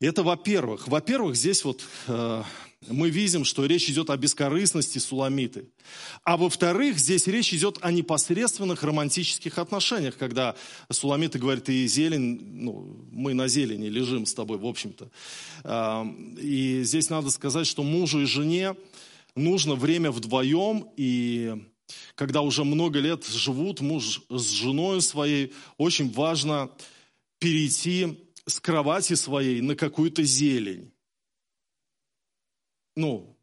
Это 0.02 0.24
во-первых. 0.24 0.88
Во-первых, 0.88 1.36
здесь 1.36 1.66
вот 1.66 1.84
э, 2.08 2.44
мы 2.88 3.10
видим, 3.10 3.44
что 3.44 3.66
речь 3.66 3.90
идет 3.90 4.10
о 4.10 4.16
бескорыстности 4.16 4.98
Суламиты. 4.98 5.66
А 6.24 6.38
во-вторых, 6.38 6.98
здесь 6.98 7.28
речь 7.28 7.54
идет 7.54 7.80
о 7.82 7.92
непосредственных 7.92 8.82
романтических 8.84 9.58
отношениях, 9.58 10.18
когда 10.18 10.56
Суламита 10.90 11.38
говорит, 11.38 11.68
и 11.68 11.86
зелень, 11.86 12.40
ну, 12.42 13.06
мы 13.12 13.34
на 13.34 13.50
зелени 13.50 13.88
лежим 13.88 14.26
с 14.26 14.34
тобой, 14.34 14.58
в 14.58 14.66
общем-то. 14.66 15.10
Э, 15.66 16.06
и 16.42 16.82
здесь 16.84 17.10
надо 17.10 17.30
сказать, 17.30 17.68
что 17.68 17.84
мужу 17.84 18.22
и 18.22 18.26
жене 18.26 18.78
нужно 19.36 19.76
время 19.76 20.12
вдвоем, 20.12 20.88
и 20.96 21.62
когда 22.16 22.40
уже 22.40 22.64
много 22.64 23.00
лет 23.00 23.26
живут 23.26 23.82
муж 23.82 24.22
с 24.30 24.50
женой 24.52 25.02
своей, 25.02 25.52
очень 25.78 26.10
важно 26.10 26.70
перейти 27.40 28.18
с 28.50 28.60
кровати 28.60 29.16
своей 29.16 29.62
на 29.62 29.76
какую-то 29.76 30.24
зелень. 30.24 30.92
Ну, 32.96 33.40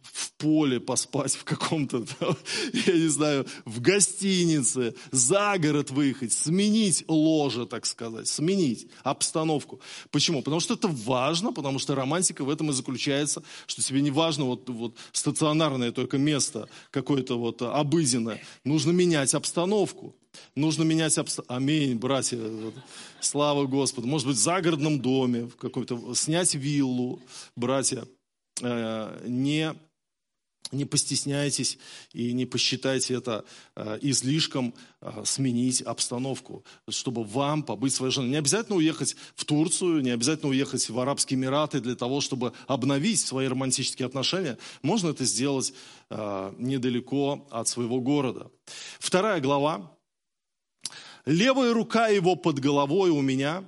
в 0.00 0.32
поле 0.32 0.80
поспать 0.80 1.34
в 1.34 1.44
каком-то, 1.44 2.04
я 2.86 2.92
не 2.92 3.08
знаю, 3.08 3.46
в 3.64 3.80
гостинице, 3.80 4.94
за 5.10 5.56
город 5.58 5.90
выехать, 5.90 6.32
сменить 6.32 7.04
ложе, 7.08 7.66
так 7.66 7.86
сказать, 7.86 8.28
сменить 8.28 8.88
обстановку. 9.02 9.80
Почему? 10.10 10.42
Потому 10.42 10.60
что 10.60 10.74
это 10.74 10.88
важно, 10.88 11.52
потому 11.52 11.78
что 11.78 11.94
романтика 11.94 12.44
в 12.44 12.50
этом 12.50 12.70
и 12.70 12.72
заключается, 12.72 13.42
что 13.66 13.82
тебе 13.82 14.02
не 14.02 14.10
важно 14.10 14.44
вот, 14.44 14.68
вот 14.68 14.96
стационарное 15.12 15.90
только 15.90 16.18
место, 16.18 16.68
какое-то 16.90 17.38
вот 17.38 17.62
обыденное. 17.62 18.40
Нужно 18.64 18.90
менять 18.90 19.34
обстановку. 19.34 20.14
Нужно 20.54 20.82
менять 20.82 21.16
обстановку. 21.18 21.54
Аминь, 21.54 21.96
братья. 21.96 22.38
Слава 23.20 23.66
Господу. 23.66 24.06
Может 24.06 24.28
быть, 24.28 24.36
в 24.36 24.40
загородном 24.40 25.00
доме, 25.00 25.46
в 25.46 25.56
какой-то, 25.56 26.14
снять 26.14 26.54
виллу, 26.54 27.20
братья. 27.56 28.04
Э, 28.62 29.20
не 29.26 29.74
не 30.72 30.86
постесняйтесь 30.86 31.78
и 32.12 32.32
не 32.32 32.46
посчитайте 32.46 33.14
это 33.14 33.44
э, 33.76 33.98
излишком 34.00 34.74
э, 35.00 35.22
сменить 35.24 35.82
обстановку, 35.82 36.64
чтобы 36.88 37.22
вам 37.22 37.62
побыть 37.62 37.94
своей 37.94 38.12
женой. 38.12 38.30
Не 38.30 38.38
обязательно 38.38 38.78
уехать 38.78 39.14
в 39.36 39.44
Турцию, 39.44 40.00
не 40.00 40.10
обязательно 40.10 40.50
уехать 40.50 40.88
в 40.88 40.98
Арабские 40.98 41.38
Эмираты 41.38 41.80
для 41.80 41.94
того, 41.94 42.20
чтобы 42.20 42.54
обновить 42.66 43.20
свои 43.20 43.46
романтические 43.46 44.06
отношения. 44.06 44.58
Можно 44.82 45.10
это 45.10 45.24
сделать 45.24 45.74
недалеко 46.10 47.46
от 47.50 47.68
своего 47.68 48.00
города. 48.00 48.50
Вторая 48.98 49.40
глава. 49.40 49.94
Левая 51.26 51.72
рука 51.72 52.08
его 52.08 52.36
под 52.36 52.58
головой 52.58 53.10
у 53.10 53.20
меня. 53.20 53.64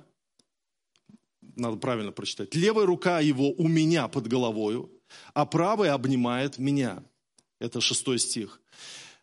Надо 1.55 1.77
правильно 1.77 2.11
прочитать. 2.11 2.53
Левая 2.53 2.85
рука 2.85 3.19
его 3.19 3.51
у 3.51 3.67
меня 3.67 4.07
под 4.07 4.27
головою 4.27 4.91
а 5.33 5.45
правый 5.45 5.89
обнимает 5.89 6.57
меня. 6.57 7.03
Это 7.59 7.81
шестой 7.81 8.19
стих. 8.19 8.61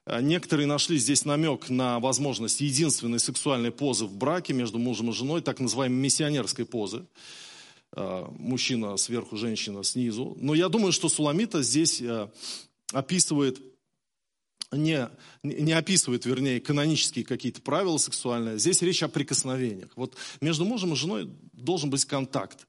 А 0.06 0.20
некоторые 0.20 0.66
нашли 0.66 0.98
здесь 0.98 1.24
намек 1.24 1.70
на 1.70 1.98
возможность 1.98 2.60
единственной 2.60 3.18
сексуальной 3.18 3.70
позы 3.70 4.04
в 4.04 4.16
браке 4.16 4.52
между 4.52 4.78
мужем 4.78 5.10
и 5.10 5.12
женой, 5.12 5.40
так 5.40 5.60
называемой 5.60 5.98
миссионерской 5.98 6.66
позы. 6.66 7.06
А, 7.92 8.30
мужчина 8.38 8.96
сверху, 8.96 9.36
женщина 9.36 9.82
снизу. 9.82 10.36
Но 10.40 10.54
я 10.54 10.68
думаю, 10.68 10.92
что 10.92 11.08
Суламита 11.08 11.62
здесь 11.62 12.02
а, 12.02 12.30
описывает 12.92 13.60
не, 14.72 15.08
не 15.42 15.72
описывает, 15.72 16.26
вернее, 16.26 16.60
канонические 16.60 17.24
какие-то 17.24 17.60
правила 17.60 17.98
сексуальные. 17.98 18.58
Здесь 18.58 18.82
речь 18.82 19.02
о 19.02 19.08
прикосновениях. 19.08 19.90
Вот 19.96 20.16
между 20.40 20.64
мужем 20.64 20.92
и 20.92 20.96
женой 20.96 21.30
должен 21.52 21.90
быть 21.90 22.04
контакт. 22.04 22.66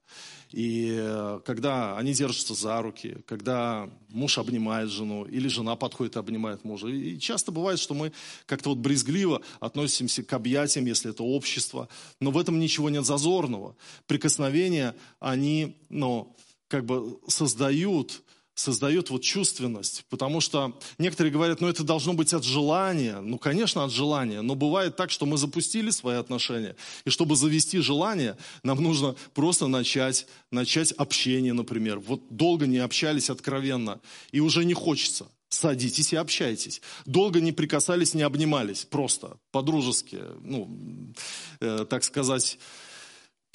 И 0.51 0.95
э, 0.97 1.41
когда 1.43 1.97
они 1.97 2.13
держатся 2.13 2.53
за 2.53 2.81
руки, 2.81 3.17
когда 3.27 3.89
муж 4.09 4.37
обнимает 4.37 4.89
жену, 4.89 5.25
или 5.25 5.47
жена 5.47 5.75
подходит 5.75 6.15
и 6.15 6.19
обнимает 6.19 6.63
мужа. 6.63 6.87
И 6.87 7.19
часто 7.19 7.51
бывает, 7.51 7.79
что 7.79 7.93
мы 7.93 8.13
как-то 8.45 8.69
вот 8.69 8.77
брезгливо 8.77 9.41
относимся 9.59 10.23
к 10.23 10.31
объятиям, 10.33 10.85
если 10.85 11.11
это 11.11 11.23
общество. 11.23 11.89
Но 12.21 12.31
в 12.31 12.37
этом 12.37 12.59
ничего 12.59 12.89
нет 12.89 13.05
зазорного. 13.05 13.75
Прикосновения, 14.07 14.95
они, 15.19 15.75
ну, 15.89 16.35
как 16.67 16.85
бы 16.85 17.19
создают 17.27 18.23
создает 18.55 19.09
вот 19.09 19.21
чувственность, 19.21 20.05
потому 20.09 20.41
что 20.41 20.79
некоторые 20.97 21.31
говорят, 21.31 21.61
ну 21.61 21.67
это 21.67 21.83
должно 21.83 22.13
быть 22.13 22.33
от 22.33 22.43
желания, 22.43 23.19
ну 23.19 23.37
конечно 23.37 23.83
от 23.83 23.91
желания, 23.91 24.41
но 24.41 24.55
бывает 24.55 24.95
так, 24.95 25.11
что 25.11 25.25
мы 25.25 25.37
запустили 25.37 25.89
свои 25.89 26.15
отношения, 26.15 26.75
и 27.03 27.09
чтобы 27.09 27.35
завести 27.35 27.79
желание, 27.79 28.37
нам 28.63 28.81
нужно 28.81 29.15
просто 29.33 29.67
начать, 29.67 30.25
начать 30.51 30.93
общение, 30.93 31.53
например. 31.53 31.99
Вот 31.99 32.21
долго 32.29 32.65
не 32.65 32.77
общались 32.77 33.29
откровенно, 33.29 33.99
и 34.31 34.39
уже 34.39 34.63
не 34.63 34.73
хочется. 34.73 35.27
Садитесь 35.49 36.11
и 36.11 36.15
общайтесь. 36.15 36.81
Долго 37.05 37.39
не 37.39 37.51
прикасались, 37.51 38.13
не 38.13 38.23
обнимались, 38.23 38.85
просто 38.85 39.37
по-дружески, 39.51 40.19
ну, 40.41 41.13
э, 41.59 41.85
так 41.89 42.03
сказать, 42.03 42.57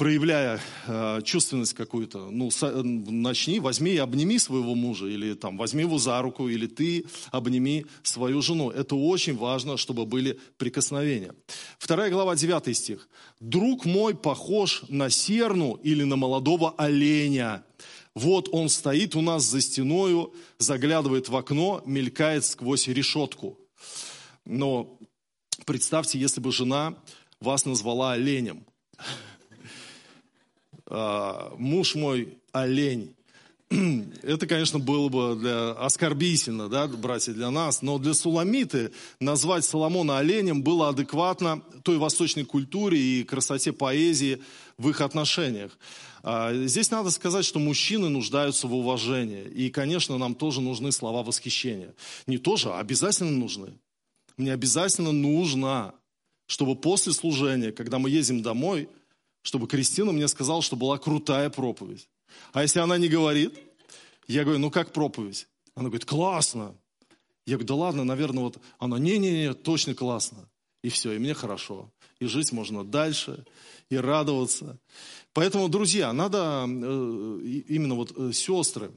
проявляя 0.00 0.58
э, 0.86 1.20
чувственность 1.24 1.74
какую-то, 1.74 2.30
ну, 2.30 2.50
со, 2.50 2.82
начни, 2.82 3.60
возьми 3.60 3.90
и 3.90 3.98
обними 3.98 4.38
своего 4.38 4.74
мужа, 4.74 5.04
или 5.04 5.34
там, 5.34 5.58
возьми 5.58 5.82
его 5.82 5.98
за 5.98 6.22
руку, 6.22 6.48
или 6.48 6.66
ты 6.66 7.04
обними 7.30 7.84
свою 8.02 8.40
жену. 8.40 8.70
Это 8.70 8.96
очень 8.96 9.36
важно, 9.36 9.76
чтобы 9.76 10.06
были 10.06 10.40
прикосновения. 10.56 11.34
Вторая 11.78 12.10
глава, 12.10 12.34
9 12.34 12.74
стих. 12.74 13.10
«Друг 13.40 13.84
мой 13.84 14.14
похож 14.14 14.84
на 14.88 15.10
серну 15.10 15.74
или 15.74 16.04
на 16.04 16.16
молодого 16.16 16.74
оленя. 16.78 17.62
Вот 18.14 18.48
он 18.52 18.70
стоит 18.70 19.14
у 19.14 19.20
нас 19.20 19.42
за 19.42 19.60
стеною, 19.60 20.32
заглядывает 20.58 21.28
в 21.28 21.36
окно, 21.36 21.82
мелькает 21.84 22.46
сквозь 22.46 22.88
решетку». 22.88 23.58
Но 24.46 24.98
представьте, 25.66 26.18
если 26.18 26.40
бы 26.40 26.52
жена 26.52 26.94
вас 27.38 27.66
назвала 27.66 28.12
оленем– 28.12 28.64
муж 30.90 31.94
мой 31.94 32.36
олень, 32.52 33.14
это, 34.22 34.48
конечно, 34.48 34.80
было 34.80 35.08
бы 35.08 35.36
для, 35.36 35.70
оскорбительно, 35.72 36.68
да, 36.68 36.88
братья, 36.88 37.32
для 37.32 37.50
нас, 37.50 37.82
но 37.82 37.98
для 37.98 38.14
Суламиты 38.14 38.90
назвать 39.20 39.64
Соломона 39.64 40.18
оленем 40.18 40.62
было 40.62 40.88
адекватно 40.88 41.62
той 41.84 41.98
восточной 41.98 42.44
культуре 42.44 42.98
и 42.98 43.22
красоте 43.22 43.72
поэзии 43.72 44.42
в 44.76 44.88
их 44.88 45.00
отношениях. 45.00 45.78
А, 46.24 46.52
здесь 46.66 46.90
надо 46.90 47.10
сказать, 47.10 47.44
что 47.44 47.60
мужчины 47.60 48.08
нуждаются 48.08 48.66
в 48.66 48.74
уважении. 48.74 49.44
И, 49.44 49.70
конечно, 49.70 50.18
нам 50.18 50.34
тоже 50.34 50.60
нужны 50.60 50.90
слова 50.90 51.22
восхищения. 51.22 51.94
Не 52.26 52.38
тоже, 52.38 52.70
а 52.70 52.80
обязательно 52.80 53.30
нужны. 53.30 53.72
Мне 54.36 54.52
обязательно 54.52 55.12
нужно, 55.12 55.94
чтобы 56.46 56.74
после 56.74 57.12
служения, 57.12 57.70
когда 57.70 58.00
мы 58.00 58.10
едем 58.10 58.42
домой, 58.42 58.88
чтобы 59.42 59.66
Кристина 59.66 60.12
мне 60.12 60.28
сказала, 60.28 60.62
что 60.62 60.76
была 60.76 60.98
крутая 60.98 61.50
проповедь. 61.50 62.08
А 62.52 62.62
если 62.62 62.80
она 62.80 62.98
не 62.98 63.08
говорит, 63.08 63.58
я 64.26 64.44
говорю, 64.44 64.58
ну 64.58 64.70
как 64.70 64.92
проповедь? 64.92 65.48
Она 65.74 65.88
говорит, 65.88 66.04
классно. 66.04 66.74
Я 67.46 67.56
говорю, 67.56 67.68
да 67.68 67.74
ладно, 67.74 68.04
наверное, 68.04 68.44
вот 68.44 68.58
она, 68.78 68.98
не-не-не, 68.98 69.54
точно 69.54 69.94
классно. 69.94 70.48
И 70.82 70.88
все, 70.88 71.12
и 71.12 71.18
мне 71.18 71.34
хорошо. 71.34 71.90
И 72.18 72.26
жить 72.26 72.52
можно 72.52 72.84
дальше, 72.84 73.44
и 73.88 73.96
радоваться. 73.96 74.78
Поэтому, 75.32 75.68
друзья, 75.68 76.12
надо 76.12 76.66
э, 76.66 77.62
именно 77.68 77.94
вот 77.94 78.12
э, 78.16 78.32
сестры, 78.32 78.92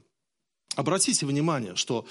обратите 0.76 1.26
внимание, 1.26 1.74
что 1.76 2.06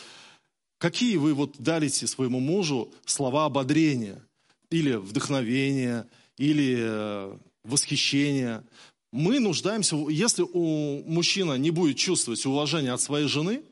какие 0.77 1.17
вы 1.17 1.33
вот 1.33 1.57
дарите 1.59 2.07
своему 2.07 2.39
мужу 2.39 2.91
слова 3.05 3.45
ободрения, 3.45 4.25
или 4.69 4.95
вдохновения, 4.95 6.09
или 6.37 6.77
э, 6.79 7.37
восхищения. 7.63 8.63
Мы 9.11 9.39
нуждаемся, 9.39 9.95
если 10.09 10.43
у 10.43 11.03
мужчина 11.03 11.53
не 11.57 11.71
будет 11.71 11.97
чувствовать 11.97 12.45
уважения 12.45 12.91
от 12.91 13.01
своей 13.01 13.27
жены, 13.27 13.63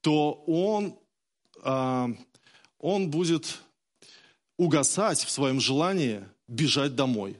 то 0.00 0.32
он, 0.46 0.98
а, 1.62 2.10
он 2.78 3.10
будет 3.10 3.60
угасать 4.58 5.24
в 5.24 5.30
своем 5.30 5.60
желании 5.60 6.24
бежать 6.46 6.94
домой. 6.94 7.38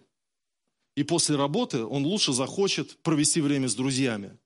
И 0.97 1.03
после 1.03 1.37
работы 1.37 1.85
он 1.85 2.05
лучше 2.05 2.33
захочет 2.33 2.97
провести 3.03 3.41
время 3.41 3.69
с 3.69 3.75
друзьями, 3.75 4.39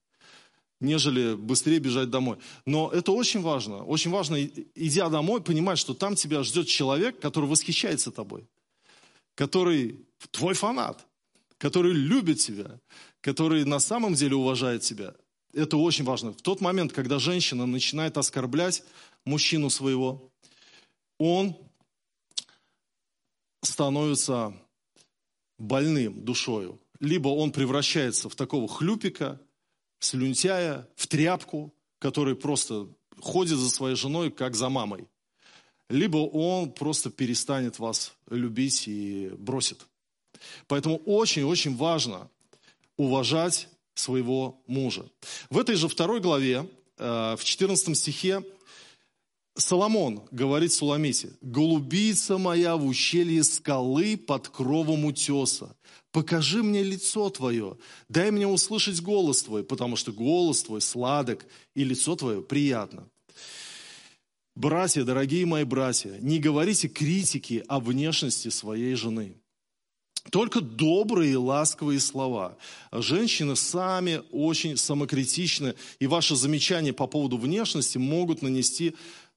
нежели 0.81 1.35
быстрее 1.35 1.79
бежать 1.79 2.11
домой. 2.11 2.39
Но 2.67 2.91
это 2.91 3.13
очень 3.13 3.41
важно. 3.41 3.85
Очень 3.85 4.11
важно, 4.11 4.43
идя 4.75 5.09
домой, 5.11 5.41
понимать, 5.43 5.79
что 5.79 5.95
там 5.95 6.15
тебя 6.15 6.43
ждет 6.43 6.67
человек, 6.67 7.21
который 7.21 7.47
восхищается 7.47 8.11
тобой, 8.11 8.49
который 9.35 10.08
твой 10.31 10.55
фанат 10.55 11.09
который 11.59 11.93
любит 11.93 12.39
тебя, 12.39 12.81
который 13.21 13.65
на 13.65 13.81
самом 13.81 14.15
деле 14.15 14.37
уважает 14.37 14.83
тебя. 14.83 15.15
Это 15.53 15.77
очень 15.77 16.05
важно. 16.05 16.33
В 16.33 16.41
тот 16.41 16.61
момент, 16.61 16.93
когда 16.93 17.19
женщина 17.19 17.67
начинает 17.67 18.17
оскорблять 18.17 18.85
мужчину 19.25 19.71
своего, 19.71 20.31
он 21.19 21.57
становится 23.63 24.55
больным 25.59 26.25
душою. 26.25 26.81
Либо 27.01 27.29
он 27.29 27.51
превращается 27.51 28.29
в 28.29 28.37
такого 28.37 28.69
хлюпика, 28.69 29.41
слюнтяя, 29.99 30.89
в 30.95 31.07
тряпку, 31.09 31.75
который 31.99 32.37
просто 32.37 32.89
ходит 33.21 33.59
за 33.59 33.69
своей 33.69 33.97
женой, 33.97 34.31
как 34.31 34.55
за 34.55 34.69
мамой. 34.69 35.09
Либо 35.89 36.19
он 36.19 36.71
просто 36.71 37.11
перестанет 37.11 37.79
вас 37.79 38.15
любить 38.31 38.87
и 38.87 39.31
бросит. 39.39 39.87
Поэтому 40.67 40.97
очень-очень 41.05 41.77
важно 41.77 42.29
уважать 42.97 43.69
своего 43.95 44.61
мужа. 44.67 45.07
В 45.51 45.59
этой 45.59 45.77
же 45.77 45.89
второй 45.89 46.21
главе, 46.21 46.69
э, 46.99 47.37
в 47.37 47.45
14 47.45 47.95
стихе, 47.97 48.43
Соломон 49.57 50.23
говорит 50.31 50.73
Суламите, 50.73 51.33
«Голубица 51.41 52.39
моя 52.39 52.77
в 52.77 52.87
ущелье 52.87 53.43
скалы 53.43 54.17
под 54.17 54.49
кровом 54.49 55.05
утеса, 55.05 55.75
покажи 56.13 56.63
мне 56.63 56.85
лицо 56.85 57.29
твое, 57.31 57.77
дай 58.09 58.31
мне 58.31 58.47
услышать 58.47 59.01
голос 59.01 59.43
твой, 59.43 59.65
потому 59.65 59.97
что 59.97 60.13
голос 60.13 60.63
твой 60.63 60.81
сладок, 60.81 61.45
и 61.75 61.83
лицо 61.83 62.15
твое 62.15 62.41
приятно». 62.41 63.09
Братья, 64.55 65.05
дорогие 65.05 65.47
мои 65.47 65.65
братья, 65.65 66.17
не 66.21 66.39
говорите 66.39 66.89
критики 66.89 67.65
о 67.69 67.81
внешности 67.81 68.49
своей 68.49 68.95
жены– 68.95 69.37
только 70.31 70.61
добрые 70.61 71.33
и 71.33 71.37
ласковые 71.37 72.01
слова. 72.01 72.57
Женщины 72.93 73.57
сами 73.57 74.23
очень 74.31 74.77
самокритичны, 74.77 75.75
и 75.99 76.07
ваши 76.07 76.37
замечания 76.37 76.93
по 76.93 77.07
поводу 77.07 77.39
внешности 77.39 77.99
могут 77.99 78.43
нанести 78.43 78.95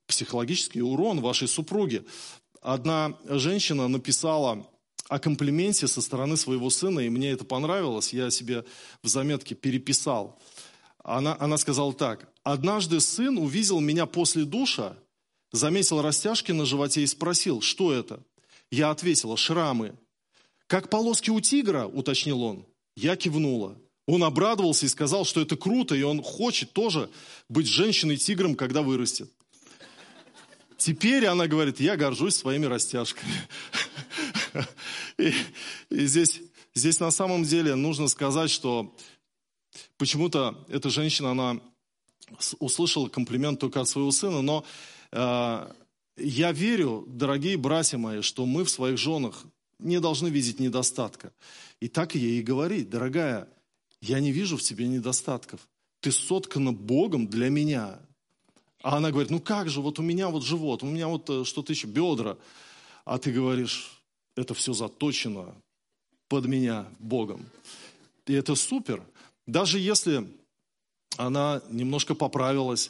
психологический 0.08 0.82
урон 0.82 1.22
вашей 1.22 1.48
супруге. 1.48 2.04
Одна 2.62 3.18
женщина 3.28 3.88
написала 3.88 4.68
о 5.08 5.20
комплименте 5.20 5.88
со 5.88 6.02
стороны 6.02 6.38
своего 6.38 6.70
сына, 6.70 7.00
и 7.02 7.10
мне 7.10 7.32
это 7.32 7.44
понравилось, 7.44 8.14
я 8.14 8.30
себе 8.30 8.66
в 9.04 9.08
заметке 9.08 9.56
переписал. 9.56 10.40
Она, 11.04 11.36
она 11.40 11.58
сказала 11.58 11.94
так. 11.94 12.30
«Однажды 12.44 13.00
сын 13.00 13.38
увидел 13.38 13.80
меня 13.80 14.06
после 14.06 14.46
душа, 14.46 14.96
заметил 15.52 16.02
растяжки 16.02 16.52
на 16.52 16.66
животе 16.66 17.02
и 17.02 17.08
спросил, 17.08 17.62
что 17.62 17.92
это? 17.92 18.22
Я 18.70 18.90
ответила, 18.92 19.36
шрамы. 19.38 19.96
«Как 20.72 20.90
полоски 20.90 21.30
у 21.30 21.42
тигра», 21.42 21.86
уточнил 21.86 22.42
он. 22.42 22.66
Я 22.96 23.18
кивнула. 23.18 23.78
Он 24.08 24.24
обрадовался 24.24 24.86
и 24.86 24.90
сказал, 24.90 25.26
что 25.26 25.42
это 25.42 25.58
круто, 25.58 25.96
и 25.96 26.02
он 26.02 26.24
хочет 26.24 26.72
тоже 26.72 27.10
быть 27.50 27.68
женщиной-тигром, 27.68 28.56
когда 28.56 28.82
вырастет. 28.82 29.30
Теперь 30.78 31.26
она 31.26 31.48
говорит, 31.48 31.82
я 31.82 31.98
горжусь 31.98 32.36
своими 32.36 32.68
растяжками. 32.68 33.34
И, 35.18 35.34
и 35.90 36.06
здесь, 36.06 36.42
здесь 36.74 37.02
на 37.02 37.12
самом 37.12 37.44
деле 37.44 37.76
нужно 37.76 38.08
сказать, 38.08 38.50
что 38.50 38.96
почему-то 39.98 40.66
эта 40.70 40.90
женщина, 40.90 41.32
она 41.32 41.60
услышала 42.60 43.10
комплимент 43.10 43.60
только 43.60 43.82
от 43.82 43.90
своего 43.90 44.12
сына, 44.12 44.42
но 44.42 44.64
э, 45.12 45.72
я 46.16 46.52
верю, 46.54 47.04
дорогие 47.10 47.58
братья 47.58 47.98
мои, 47.98 48.22
что 48.22 48.46
мы 48.46 48.64
в 48.64 48.70
своих 48.70 48.98
женах 48.98 49.46
не 49.82 50.00
должны 50.00 50.30
видеть 50.30 50.60
недостатка. 50.60 51.34
И 51.80 51.88
так 51.88 52.16
ей 52.16 52.40
и 52.40 52.44
говорить, 52.44 52.90
дорогая, 52.90 53.48
я 54.02 54.20
не 54.20 54.32
вижу 54.32 54.58
в 54.58 54.62
тебе 54.62 54.88
недостатков. 54.88 55.60
Ты 56.00 56.12
соткана 56.12 56.72
Богом 56.72 57.28
для 57.28 57.50
меня. 57.50 58.00
А 58.82 58.98
она 58.98 59.12
говорит, 59.12 59.30
ну 59.30 59.40
как 59.40 59.70
же, 59.70 59.82
вот 59.82 60.00
у 60.00 60.02
меня 60.02 60.30
вот 60.30 60.44
живот, 60.44 60.82
у 60.84 60.88
меня 60.88 61.08
вот 61.08 61.30
э, 61.30 61.44
что-то 61.44 61.72
еще, 61.74 61.88
бедра. 61.88 62.38
А 63.06 63.18
ты 63.18 63.32
говоришь, 63.32 64.02
это 64.36 64.54
все 64.54 64.74
заточено 64.74 65.54
под 66.28 66.46
меня 66.46 66.88
Богом. 67.00 67.46
И 68.26 68.34
это 68.34 68.56
супер. 68.56 69.04
Даже 69.46 69.80
если 69.80 70.28
она 71.18 71.62
немножко 71.70 72.16
поправилась, 72.16 72.90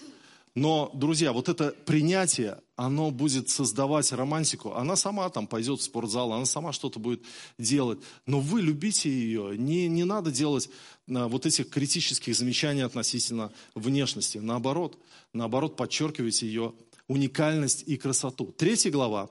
но, 0.53 0.91
друзья, 0.93 1.31
вот 1.31 1.47
это 1.47 1.73
принятие, 1.85 2.59
оно 2.75 3.09
будет 3.09 3.49
создавать 3.49 4.11
романтику. 4.11 4.73
Она 4.73 4.97
сама 4.97 5.29
там 5.29 5.47
пойдет 5.47 5.79
в 5.79 5.83
спортзал, 5.83 6.33
она 6.33 6.45
сама 6.45 6.73
что-то 6.73 6.99
будет 6.99 7.21
делать. 7.57 7.99
Но 8.25 8.41
вы 8.41 8.61
любите 8.61 9.09
ее. 9.09 9.57
Не, 9.57 9.87
не 9.87 10.03
надо 10.03 10.29
делать 10.29 10.69
а, 11.09 11.29
вот 11.29 11.45
этих 11.45 11.69
критических 11.69 12.35
замечаний 12.35 12.81
относительно 12.81 13.53
внешности. 13.75 14.39
Наоборот, 14.39 14.97
наоборот, 15.31 15.77
подчеркивайте 15.77 16.47
ее 16.47 16.73
уникальность 17.07 17.83
и 17.87 17.97
красоту. 17.97 18.53
Третья 18.57 18.89
глава, 18.89 19.29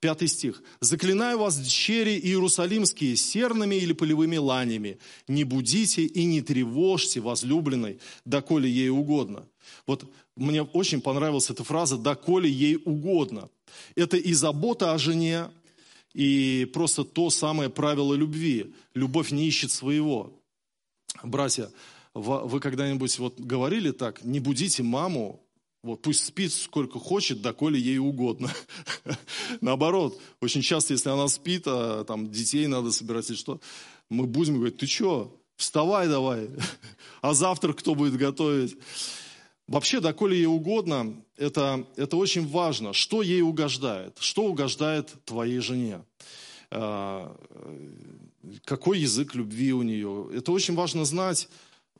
пятый 0.00 0.28
стих. 0.28 0.62
«Заклинаю 0.80 1.38
вас, 1.38 1.58
дщери 1.58 2.18
иерусалимские, 2.18 3.16
серными 3.16 3.74
или 3.74 3.92
полевыми 3.92 4.36
ланями, 4.36 4.98
не 5.28 5.44
будите 5.44 6.04
и 6.04 6.24
не 6.24 6.40
тревожьте 6.40 7.20
возлюбленной, 7.20 8.00
доколе 8.24 8.70
ей 8.70 8.88
угодно». 8.88 9.46
Вот 9.86 10.10
мне 10.38 10.62
очень 10.62 11.00
понравилась 11.00 11.50
эта 11.50 11.64
фраза 11.64 11.98
«доколе 11.98 12.50
ей 12.50 12.80
угодно». 12.84 13.50
Это 13.96 14.16
и 14.16 14.32
забота 14.32 14.92
о 14.92 14.98
жене, 14.98 15.50
и 16.14 16.64
просто 16.72 17.04
то 17.04 17.30
самое 17.30 17.68
правило 17.68 18.14
любви. 18.14 18.72
Любовь 18.94 19.30
не 19.30 19.46
ищет 19.46 19.70
своего. 19.70 20.32
Братья, 21.22 21.70
вы 22.14 22.60
когда-нибудь 22.60 23.18
вот 23.18 23.40
говорили 23.40 23.90
так, 23.90 24.24
не 24.24 24.40
будите 24.40 24.82
маму, 24.82 25.40
вот 25.82 26.02
пусть 26.02 26.24
спит 26.24 26.52
сколько 26.52 26.98
хочет, 26.98 27.42
доколе 27.42 27.80
ей 27.80 27.98
угодно. 27.98 28.52
Наоборот, 29.60 30.20
очень 30.40 30.62
часто, 30.62 30.92
если 30.92 31.08
она 31.10 31.28
спит, 31.28 31.64
а 31.66 32.04
там 32.04 32.30
детей 32.30 32.66
надо 32.66 32.90
собирать 32.90 33.28
или 33.30 33.36
что, 33.36 33.60
мы 34.08 34.26
будем 34.26 34.56
говорить, 34.56 34.78
ты 34.78 34.86
что, 34.86 35.36
вставай 35.56 36.08
давай, 36.08 36.48
а 37.22 37.34
завтра 37.34 37.72
кто 37.72 37.94
будет 37.94 38.16
готовить? 38.16 38.76
Вообще, 39.68 40.00
доколе 40.00 40.36
ей 40.36 40.46
угодно, 40.46 41.14
это, 41.36 41.86
это 41.96 42.16
очень 42.16 42.48
важно. 42.48 42.92
Что 42.92 43.22
ей 43.22 43.42
угождает? 43.42 44.16
Что 44.18 44.44
угождает 44.46 45.14
твоей 45.24 45.60
жене? 45.60 46.02
А, 46.70 47.36
какой 48.64 48.98
язык 48.98 49.34
любви 49.34 49.72
у 49.72 49.82
нее? 49.82 50.30
Это 50.34 50.50
очень 50.52 50.74
важно 50.74 51.04
знать 51.04 51.48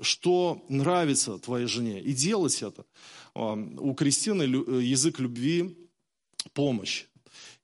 что 0.00 0.64
нравится 0.68 1.38
твоей 1.38 1.66
жене, 1.66 2.00
и 2.00 2.12
делать 2.12 2.62
это. 2.62 2.84
А, 3.34 3.54
у 3.54 3.94
Кристины 3.94 4.42
язык 4.42 5.18
любви– 5.18 5.76
помощь. 6.52 7.06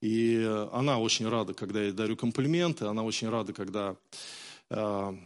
И 0.01 0.45
она 0.73 0.99
очень 0.99 1.29
рада, 1.29 1.55
когда 1.55 1.83
я 1.83 1.93
дарю 1.93 2.17
комплименты, 2.17 2.87
она 2.87 3.03
очень 3.03 3.29
рада, 3.29 3.53
когда 3.53 3.97
а, 4.69 5.17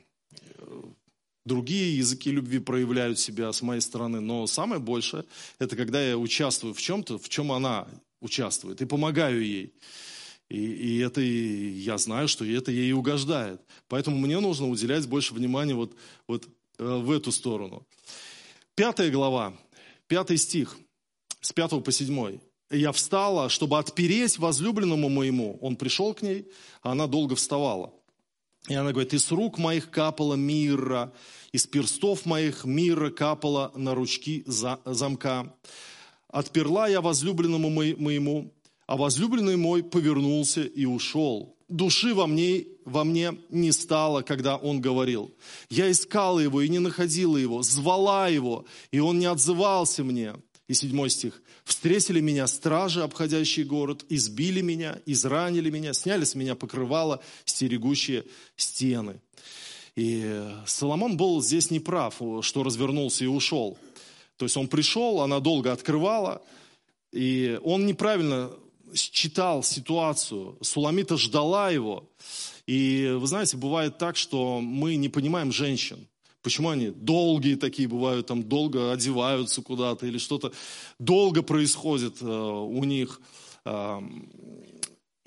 другие 1.49 1.97
языки 1.97 2.31
любви 2.31 2.61
проявляют 2.61 3.19
себя 3.19 3.53
с 3.53 3.63
моей 3.63 3.81
стороны. 3.81 4.21
Но 4.21 4.47
самое 4.47 4.81
большее– 4.81 5.25
это 5.59 5.75
когда 5.75 6.01
я 6.01 6.17
участвую 6.17 6.75
в 6.75 6.81
чем-то, 6.81 7.19
в 7.19 7.29
чем 7.29 7.51
она 7.51 7.89
участвует, 8.21 8.81
и 8.81 8.87
помогаю 8.87 9.45
ей. 9.45 9.73
И, 10.49 10.59
и 10.59 10.99
это 10.99 11.21
я 11.21 11.99
знаю, 11.99 12.29
что 12.29 12.45
это 12.45 12.71
ей 12.71 12.93
угождает. 12.93 13.61
Поэтому 13.89 14.19
мне 14.19 14.39
нужно 14.41 14.69
уделять 14.69 15.07
больше 15.07 15.35
внимания 15.35 15.75
вот, 15.75 15.97
вот 16.27 16.49
э, 16.79 16.85
в 16.85 17.11
эту 17.11 17.33
сторону. 17.33 17.87
Пятая 18.75 19.11
глава, 19.11 19.59
пятый 20.07 20.39
стих, 20.39 20.79
с 21.41 21.53
пятого 21.53 21.81
по 21.81 21.93
седьмой. 21.93 22.41
«Я 22.71 22.93
встала, 22.93 23.49
чтобы 23.49 23.79
отпереть 23.79 24.39
возлюбленному 24.39 25.09
моему». 25.09 25.59
Он 25.63 25.77
пришел 25.77 26.13
к 26.13 26.21
ней, 26.23 26.47
а 26.83 26.93
она 26.93 27.07
долго 27.07 27.35
вставала. 27.35 27.93
И 28.69 28.75
она 28.75 28.93
говорит, 28.93 29.15
«Из 29.15 29.31
рук 29.31 29.59
моих 29.59 29.91
капала 29.91 30.35
мира, 30.35 31.13
из 31.53 31.67
перстов 31.67 32.27
моих 32.27 32.65
мира 32.65 33.11
капала 33.11 33.73
на 33.75 33.95
ручки 33.95 34.45
замка. 34.47 35.55
Отперла 36.29 36.89
я 36.89 37.01
возлюбленному 37.01 37.71
моему, 37.71 38.53
а 38.87 38.97
возлюбленный 38.97 39.57
мой 39.57 39.83
повернулся 39.83 40.63
и 40.63 40.85
ушел. 40.85 41.57
Души 41.69 42.15
во 42.15 42.27
мне, 42.27 42.65
во 42.85 43.05
мне 43.05 43.39
не 43.51 43.73
стало, 43.73 44.23
когда 44.23 44.57
он 44.57 44.81
говорил. 44.81 45.35
Я 45.69 45.91
искала 45.91 46.39
его 46.39 46.63
и 46.63 46.69
не 46.69 46.79
находила 46.79 47.37
его, 47.37 47.63
звала 47.63 48.29
его, 48.29 48.65
и 48.91 49.01
он 49.01 49.19
не 49.19 49.27
отзывался 49.27 50.05
мне. 50.05 50.35
И 50.69 50.75
седьмой 50.75 51.11
стих. 51.11 51.43
«Встретили 51.65 52.21
меня 52.21 52.47
стражи, 52.47 53.03
обходящие 53.03 53.65
город, 53.65 54.05
избили 54.11 54.61
меня, 54.61 54.99
изранили 55.07 55.71
меня, 55.71 55.95
сняли 55.95 56.25
с 56.25 56.35
меня 56.35 56.55
покрывало, 56.55 57.23
стерегущие 57.45 58.25
стены». 58.57 59.21
И 59.97 60.47
Соломон 60.67 61.17
был 61.17 61.43
здесь 61.43 61.73
неправ, 61.73 62.21
что 62.43 62.63
развернулся 62.63 63.25
и 63.25 63.27
ушел. 63.27 63.77
То 64.37 64.45
есть 64.45 64.57
он 64.57 64.69
пришел, 64.69 65.23
она 65.23 65.41
долго 65.41 65.73
открывала, 65.73 66.41
и 67.11 67.59
он 67.65 67.87
неправильно 67.87 68.53
считал 68.95 69.63
ситуацию, 69.63 70.57
Суламита 70.61 71.17
ждала 71.17 71.71
его. 71.71 72.09
И 72.67 73.17
вы 73.19 73.27
знаете, 73.27 73.57
бывает 73.57 73.99
так, 73.99 74.17
что 74.17 74.61
мы 74.61 74.97
не 74.97 75.09
понимаем 75.09 75.51
женщин. 75.51 76.07
Почему 76.49 76.71
они 76.71 76.89
долгие 76.89 77.57
такие 77.57 77.87
бывают, 77.87 78.29
там 78.29 78.43
долго 78.43 78.91
одеваются 78.91 79.61
куда-то 79.61 80.07
или 80.07 80.17
что-то 80.17 80.51
долго 80.99 81.43
происходит 81.43 82.23
э, 82.23 82.25
у 82.25 82.83
них. 82.85 83.21
Э, 83.67 84.01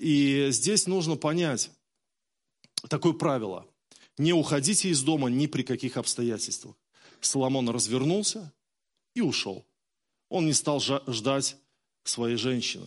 и 0.00 0.48
здесь 0.50 0.88
нужно 0.88 1.14
понять 1.14 1.70
такое 2.88 3.12
правило. 3.12 3.64
Не 4.18 4.32
уходите 4.32 4.88
из 4.88 5.00
дома 5.04 5.30
ни 5.30 5.46
при 5.46 5.62
каких 5.62 5.96
обстоятельствах. 5.96 6.74
Соломон 7.20 7.68
развернулся 7.68 8.52
и 9.14 9.20
ушел. 9.20 9.64
Он 10.28 10.46
не 10.46 10.54
стал 10.54 10.80
ждать 10.80 11.56
своей 12.04 12.36
женщины. 12.36 12.86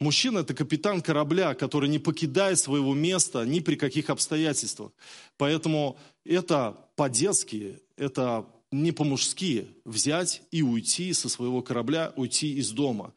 Мужчина– 0.00 0.38
это 0.40 0.54
капитан 0.54 1.00
корабля, 1.00 1.54
который 1.54 1.88
не 1.88 1.98
покидает 1.98 2.58
своего 2.58 2.94
места 2.94 3.44
ни 3.44 3.60
при 3.60 3.76
каких 3.76 4.10
обстоятельствах. 4.10 4.92
Поэтому 5.36 5.98
это 6.24 6.76
по-детски, 6.96 7.80
это 7.96 8.46
не 8.72 8.92
по-мужски 8.92 9.68
взять 9.84 10.42
и 10.50 10.62
уйти 10.62 11.12
со 11.12 11.28
своего 11.28 11.62
корабля, 11.62 12.12
уйти 12.16 12.54
из 12.54 12.70
дома. 12.70 13.12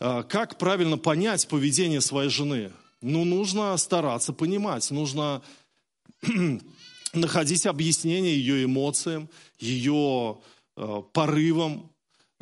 А, 0.00 0.22
как 0.22 0.58
правильно 0.58 0.98
понять 0.98 1.46
поведение 1.48 2.00
своей 2.00 2.30
жены? 2.30 2.72
Ну, 3.00 3.24
нужно 3.24 3.76
стараться 3.76 4.32
понимать, 4.32 4.90
нужно 4.90 5.42
находить 7.12 7.66
объяснение 7.66 8.34
ее 8.34 8.64
эмоциям, 8.64 9.28
ее 9.58 10.38
э, 10.76 11.02
порывам, 11.12 11.90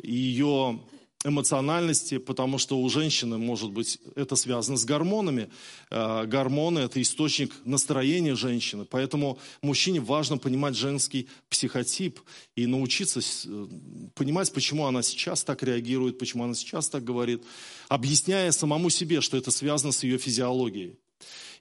ее 0.01 0.81
эмоциональности, 1.25 2.17
потому 2.17 2.57
что 2.57 2.79
у 2.79 2.89
женщины, 2.89 3.37
может 3.37 3.71
быть, 3.71 3.99
это 4.15 4.37
связано 4.37 4.77
с 4.77 4.85
гормонами. 4.85 5.49
Э, 5.89 6.25
гормоны– 6.25 6.79
это 6.79 7.01
источник 7.01 7.53
настроения 7.65 8.35
женщины. 8.35 8.85
Поэтому 8.85 9.37
мужчине 9.61 9.99
важно 9.99 10.37
понимать 10.37 10.75
женский 10.75 11.27
психотип 11.49 12.21
и 12.55 12.65
научиться 12.65 13.19
э, 13.19 13.67
понимать, 14.15 14.53
почему 14.53 14.85
она 14.85 15.01
сейчас 15.01 15.43
так 15.43 15.61
реагирует, 15.61 16.17
почему 16.17 16.45
она 16.45 16.53
сейчас 16.53 16.87
так 16.87 17.03
говорит, 17.03 17.43
объясняя 17.89 18.51
самому 18.51 18.89
себе, 18.89 19.19
что 19.19 19.35
это 19.35 19.51
связано 19.51 19.91
с 19.91 20.03
ее 20.03 20.17
физиологией. 20.17 20.95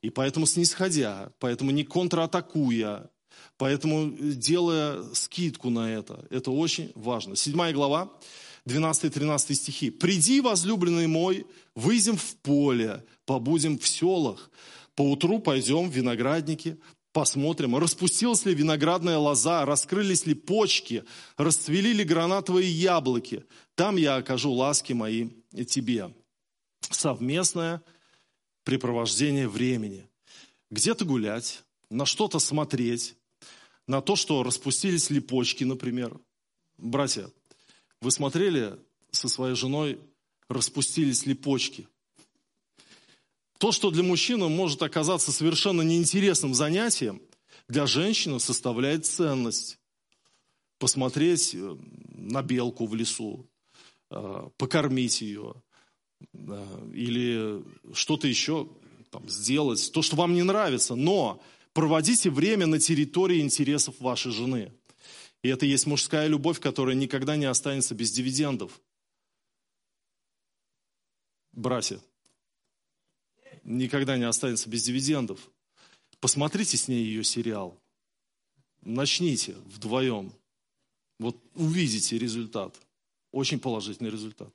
И 0.02 0.10
поэтому 0.10 0.46
снисходя, 0.46 1.32
поэтому 1.40 1.72
не 1.72 1.82
контратакуя, 1.82 3.10
поэтому 3.56 4.12
делая 4.20 5.02
скидку 5.14 5.70
на 5.70 5.92
это. 5.92 6.24
Это 6.30 6.52
очень 6.52 6.92
важно. 6.94 7.34
Седьмая 7.34 7.72
глава 7.72 8.08
12-13 8.68 9.54
стихи. 9.54 9.90
«Приди, 9.90 10.40
возлюбленный 10.40 11.06
мой, 11.06 11.46
выйдем 11.74 12.16
в 12.16 12.36
поле, 12.36 13.04
побудем 13.24 13.78
в 13.78 13.88
селах, 13.88 14.50
поутру 14.94 15.40
пойдем 15.40 15.90
в 15.90 15.94
виноградники, 15.94 16.78
посмотрим, 17.12 17.76
распустилась 17.76 18.44
ли 18.44 18.54
виноградная 18.54 19.18
лоза, 19.18 19.64
раскрылись 19.64 20.26
ли 20.26 20.34
почки, 20.34 21.04
расцвели 21.36 21.92
ли 21.92 22.04
гранатовые 22.04 22.70
яблоки. 22.70 23.44
Там 23.74 23.96
я 23.96 24.16
окажу 24.16 24.52
ласки 24.52 24.92
мои 24.92 25.30
тебе». 25.66 26.12
Совместное 26.90 27.82
препровождение 28.64 29.48
времени. 29.48 30.06
Где-то 30.70 31.04
гулять, 31.04 31.64
на 31.90 32.04
что-то 32.04 32.38
смотреть, 32.38 33.16
на 33.86 34.02
то, 34.02 34.14
что 34.14 34.42
распустились 34.42 35.10
ли 35.10 35.20
почки, 35.20 35.64
например. 35.64 36.18
Братья, 36.76 37.30
вы 38.00 38.10
смотрели 38.10 38.78
со 39.10 39.28
своей 39.28 39.54
женой, 39.54 39.98
распустились 40.48 41.26
ли 41.26 41.34
почки? 41.34 41.88
То, 43.58 43.72
что 43.72 43.90
для 43.90 44.04
мужчины 44.04 44.48
может 44.48 44.82
оказаться 44.82 45.32
совершенно 45.32 45.82
неинтересным 45.82 46.54
занятием, 46.54 47.20
для 47.68 47.86
женщины 47.86 48.38
составляет 48.38 49.04
ценность. 49.04 49.78
Посмотреть 50.78 51.54
э, 51.54 51.76
на 52.14 52.42
белку 52.42 52.86
в 52.86 52.94
лесу, 52.94 53.46
э, 54.10 54.48
покормить 54.56 55.20
ее, 55.20 55.54
э, 56.32 56.90
или 56.94 57.64
что-то 57.92 58.28
еще 58.28 58.68
там, 59.10 59.28
сделать, 59.28 59.90
то, 59.92 60.02
что 60.02 60.14
вам 60.14 60.34
не 60.34 60.44
нравится, 60.44 60.94
но 60.94 61.42
проводите 61.72 62.30
время 62.30 62.66
на 62.66 62.78
территории 62.78 63.40
интересов 63.40 63.96
вашей 63.98 64.30
жены. 64.30 64.72
И 65.42 65.48
это 65.48 65.66
есть 65.66 65.86
мужская 65.86 66.26
любовь, 66.26 66.60
которая 66.60 66.96
никогда 66.96 67.36
не 67.36 67.44
останется 67.44 67.94
без 67.94 68.10
дивидендов. 68.10 68.80
Братья, 71.52 72.00
никогда 73.64 74.16
не 74.16 74.24
останется 74.24 74.68
без 74.68 74.82
дивидендов. 74.82 75.50
Посмотрите 76.20 76.76
с 76.76 76.88
ней 76.88 77.04
ее 77.04 77.22
сериал. 77.22 77.80
Начните 78.82 79.54
вдвоем. 79.66 80.32
Вот 81.18 81.36
увидите 81.54 82.18
результат. 82.18 82.76
Очень 83.30 83.60
положительный 83.60 84.10
результат. 84.10 84.52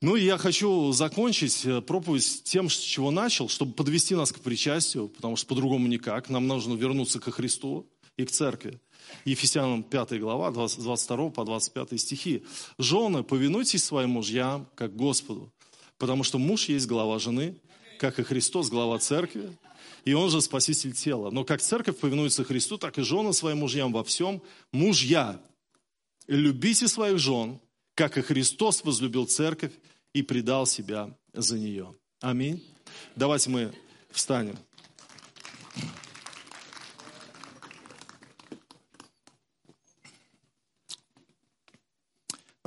Ну 0.00 0.14
и 0.14 0.24
я 0.24 0.38
хочу 0.38 0.92
закончить 0.92 1.66
э, 1.66 1.80
проповедь 1.80 2.44
тем, 2.44 2.70
с 2.70 2.76
чего 2.76 3.10
начал, 3.10 3.48
чтобы 3.48 3.72
подвести 3.72 4.14
нас 4.14 4.30
к 4.30 4.38
причастию, 4.38 5.08
потому 5.08 5.34
что 5.34 5.48
по-другому 5.48 5.88
никак. 5.88 6.30
Нам 6.30 6.46
нужно 6.46 6.74
вернуться 6.74 7.18
ко 7.18 7.32
Христу 7.32 7.90
и 8.18 8.26
к 8.26 8.30
церкви. 8.30 8.78
Ефесянам 9.24 9.82
5 9.82 10.20
глава, 10.20 10.50
22 10.50 11.30
по 11.30 11.44
25 11.44 11.98
стихи. 11.98 12.44
«Жены, 12.78 13.22
повинуйтесь 13.22 13.84
своим 13.84 14.10
мужьям, 14.10 14.66
как 14.74 14.94
Господу, 14.94 15.50
потому 15.96 16.24
что 16.24 16.38
муж 16.38 16.68
есть 16.68 16.86
глава 16.86 17.18
жены, 17.18 17.56
как 17.98 18.18
и 18.18 18.22
Христос 18.24 18.68
глава 18.68 18.98
церкви, 18.98 19.50
и 20.04 20.12
он 20.12 20.30
же 20.30 20.40
спаситель 20.40 20.92
тела. 20.92 21.30
Но 21.30 21.44
как 21.44 21.62
церковь 21.62 21.98
повинуется 21.98 22.44
Христу, 22.44 22.76
так 22.76 22.98
и 22.98 23.02
жены 23.02 23.32
своим 23.32 23.58
мужьям 23.58 23.92
во 23.92 24.04
всем. 24.04 24.42
Мужья, 24.72 25.40
любите 26.26 26.88
своих 26.88 27.18
жен, 27.18 27.60
как 27.94 28.18
и 28.18 28.22
Христос 28.22 28.84
возлюбил 28.84 29.26
церковь 29.26 29.72
и 30.12 30.22
предал 30.22 30.66
себя 30.66 31.16
за 31.32 31.58
нее. 31.58 31.94
Аминь. 32.20 32.64
Давайте 33.16 33.50
мы 33.50 33.72
встанем. 34.10 34.56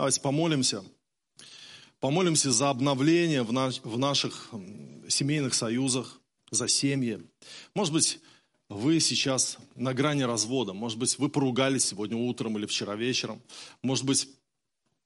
Давайте 0.02 0.20
помолимся. 0.20 0.84
Помолимся 2.00 2.52
за 2.52 2.72
обновление 2.72 3.44
в, 3.44 3.54
наш, 3.54 3.82
в 3.84 4.00
наших 4.00 4.50
семейных 5.08 5.54
союзах, 5.54 6.20
за 6.50 6.68
семьи. 6.68 7.22
Может 7.76 7.94
быть, 7.94 8.20
вы 8.68 9.00
сейчас 9.00 9.60
на 9.76 9.94
грани 9.94 10.24
развода. 10.24 10.74
Может 10.74 10.98
быть, 10.98 11.20
вы 11.20 11.30
поругались 11.30 11.86
сегодня 11.86 12.18
утром 12.18 12.58
или 12.58 12.66
вчера 12.66 12.96
вечером. 12.96 13.44
Может 13.84 14.06
быть, 14.06 14.28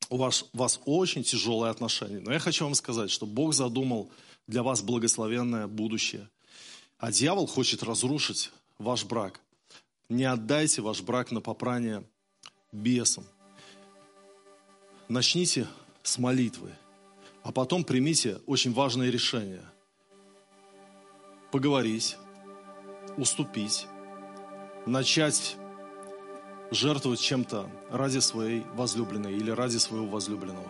у 0.10 0.16
вас, 0.16 0.46
у 0.54 0.60
вас 0.60 0.80
очень 0.86 1.24
тяжелые 1.26 1.72
отношения. 1.72 2.22
Но 2.22 2.32
я 2.32 2.40
хочу 2.40 2.64
вам 2.64 2.74
сказать, 2.74 3.12
что 3.12 3.26
Бог 3.26 3.54
задумал 3.54 4.10
для 4.48 4.64
вас 4.64 4.82
благословенное 4.82 5.68
будущее. 5.68 6.30
А 7.00 7.12
дьявол 7.12 7.48
хочет 7.48 7.84
разрушить 7.84 8.50
ваш 8.78 9.04
брак. 9.04 9.42
Не 10.08 10.24
отдайте 10.24 10.82
ваш 10.82 11.02
брак 11.02 11.32
на 11.32 11.42
попрание 11.42 12.02
бесам. 12.72 13.26
Начните 15.08 15.68
с 16.02 16.18
молитвы, 16.18 16.72
а 17.44 17.52
потом 17.52 17.84
примите 17.84 18.40
очень 18.48 18.74
важное 18.74 19.12
решение. 19.12 19.62
Поговорить, 21.52 22.18
уступить, 23.16 23.86
начать 24.88 25.58
жертвовать 26.72 27.20
чем-то 27.20 27.70
ради 27.92 28.18
своей 28.18 28.64
возлюбленной 28.74 29.36
или 29.36 29.52
ради 29.52 29.78
своего 29.78 30.08
возлюбленного. 30.08 30.68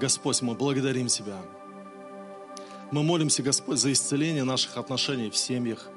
Господь, 0.00 0.42
мы 0.42 0.54
благодарим 0.54 1.06
Тебя. 1.06 1.40
Мы 2.90 3.04
молимся, 3.04 3.42
Господь, 3.42 3.78
за 3.78 3.92
исцеление 3.92 4.42
наших 4.42 4.76
отношений 4.76 5.30
в 5.30 5.36
семьях. 5.36 5.88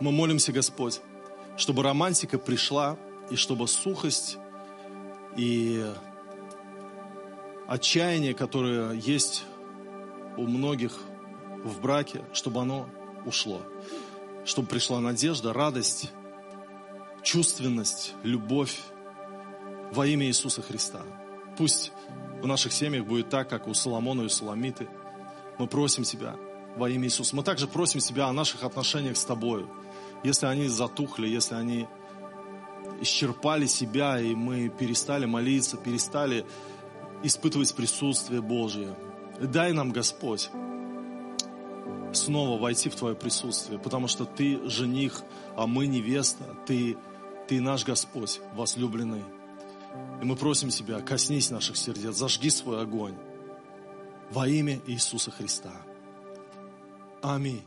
Мы 0.00 0.10
молимся, 0.10 0.52
Господь, 0.52 1.00
чтобы 1.56 1.84
романтика 1.84 2.38
пришла, 2.38 2.98
и 3.30 3.36
чтобы 3.36 3.68
сухость 3.68 4.38
и 5.36 5.86
отчаяние, 7.70 8.34
которое 8.34 8.94
есть 8.94 9.44
у 10.36 10.42
многих 10.42 10.92
в 11.62 11.80
браке, 11.80 12.22
чтобы 12.32 12.60
оно 12.60 12.88
ушло. 13.24 13.62
Чтобы 14.44 14.66
пришла 14.66 14.98
надежда, 14.98 15.52
радость, 15.52 16.10
чувственность, 17.22 18.14
любовь 18.24 18.80
во 19.92 20.04
имя 20.04 20.26
Иисуса 20.26 20.62
Христа. 20.62 21.02
Пусть 21.56 21.92
в 22.42 22.46
наших 22.46 22.72
семьях 22.72 23.06
будет 23.06 23.28
так, 23.28 23.48
как 23.48 23.68
у 23.68 23.74
Соломона 23.74 24.22
и 24.22 24.28
Суламиты. 24.28 24.88
Мы 25.58 25.68
просим 25.68 26.02
Тебя 26.02 26.34
во 26.76 26.90
имя 26.90 27.04
Иисуса. 27.04 27.36
Мы 27.36 27.44
также 27.44 27.68
просим 27.68 28.00
Тебя 28.00 28.26
о 28.26 28.32
наших 28.32 28.64
отношениях 28.64 29.16
с 29.16 29.24
Тобою. 29.24 29.70
Если 30.24 30.46
они 30.46 30.66
затухли, 30.66 31.28
если 31.28 31.54
они 31.54 31.86
исчерпали 33.00 33.66
себя, 33.66 34.18
и 34.18 34.34
мы 34.34 34.70
перестали 34.70 35.24
молиться, 35.24 35.76
перестали 35.76 36.44
испытывать 37.22 37.74
присутствие 37.74 38.40
Божье. 38.40 38.96
Дай 39.40 39.72
нам, 39.72 39.92
Господь, 39.92 40.50
снова 42.12 42.60
войти 42.60 42.88
в 42.88 42.96
Твое 42.96 43.14
присутствие, 43.14 43.78
потому 43.78 44.08
что 44.08 44.24
Ты 44.24 44.68
жених, 44.68 45.22
а 45.56 45.66
мы 45.66 45.86
невеста, 45.86 46.44
Ты, 46.66 46.96
Ты 47.48 47.60
наш 47.60 47.84
Господь, 47.84 48.40
возлюбленный. 48.54 49.24
И 50.22 50.24
мы 50.24 50.36
просим 50.36 50.70
Тебя, 50.70 51.00
коснись 51.00 51.50
наших 51.50 51.76
сердец, 51.76 52.16
зажги 52.16 52.50
свой 52.50 52.82
огонь 52.82 53.14
во 54.30 54.46
имя 54.46 54.80
Иисуса 54.86 55.30
Христа. 55.30 55.72
Аминь. 57.22 57.62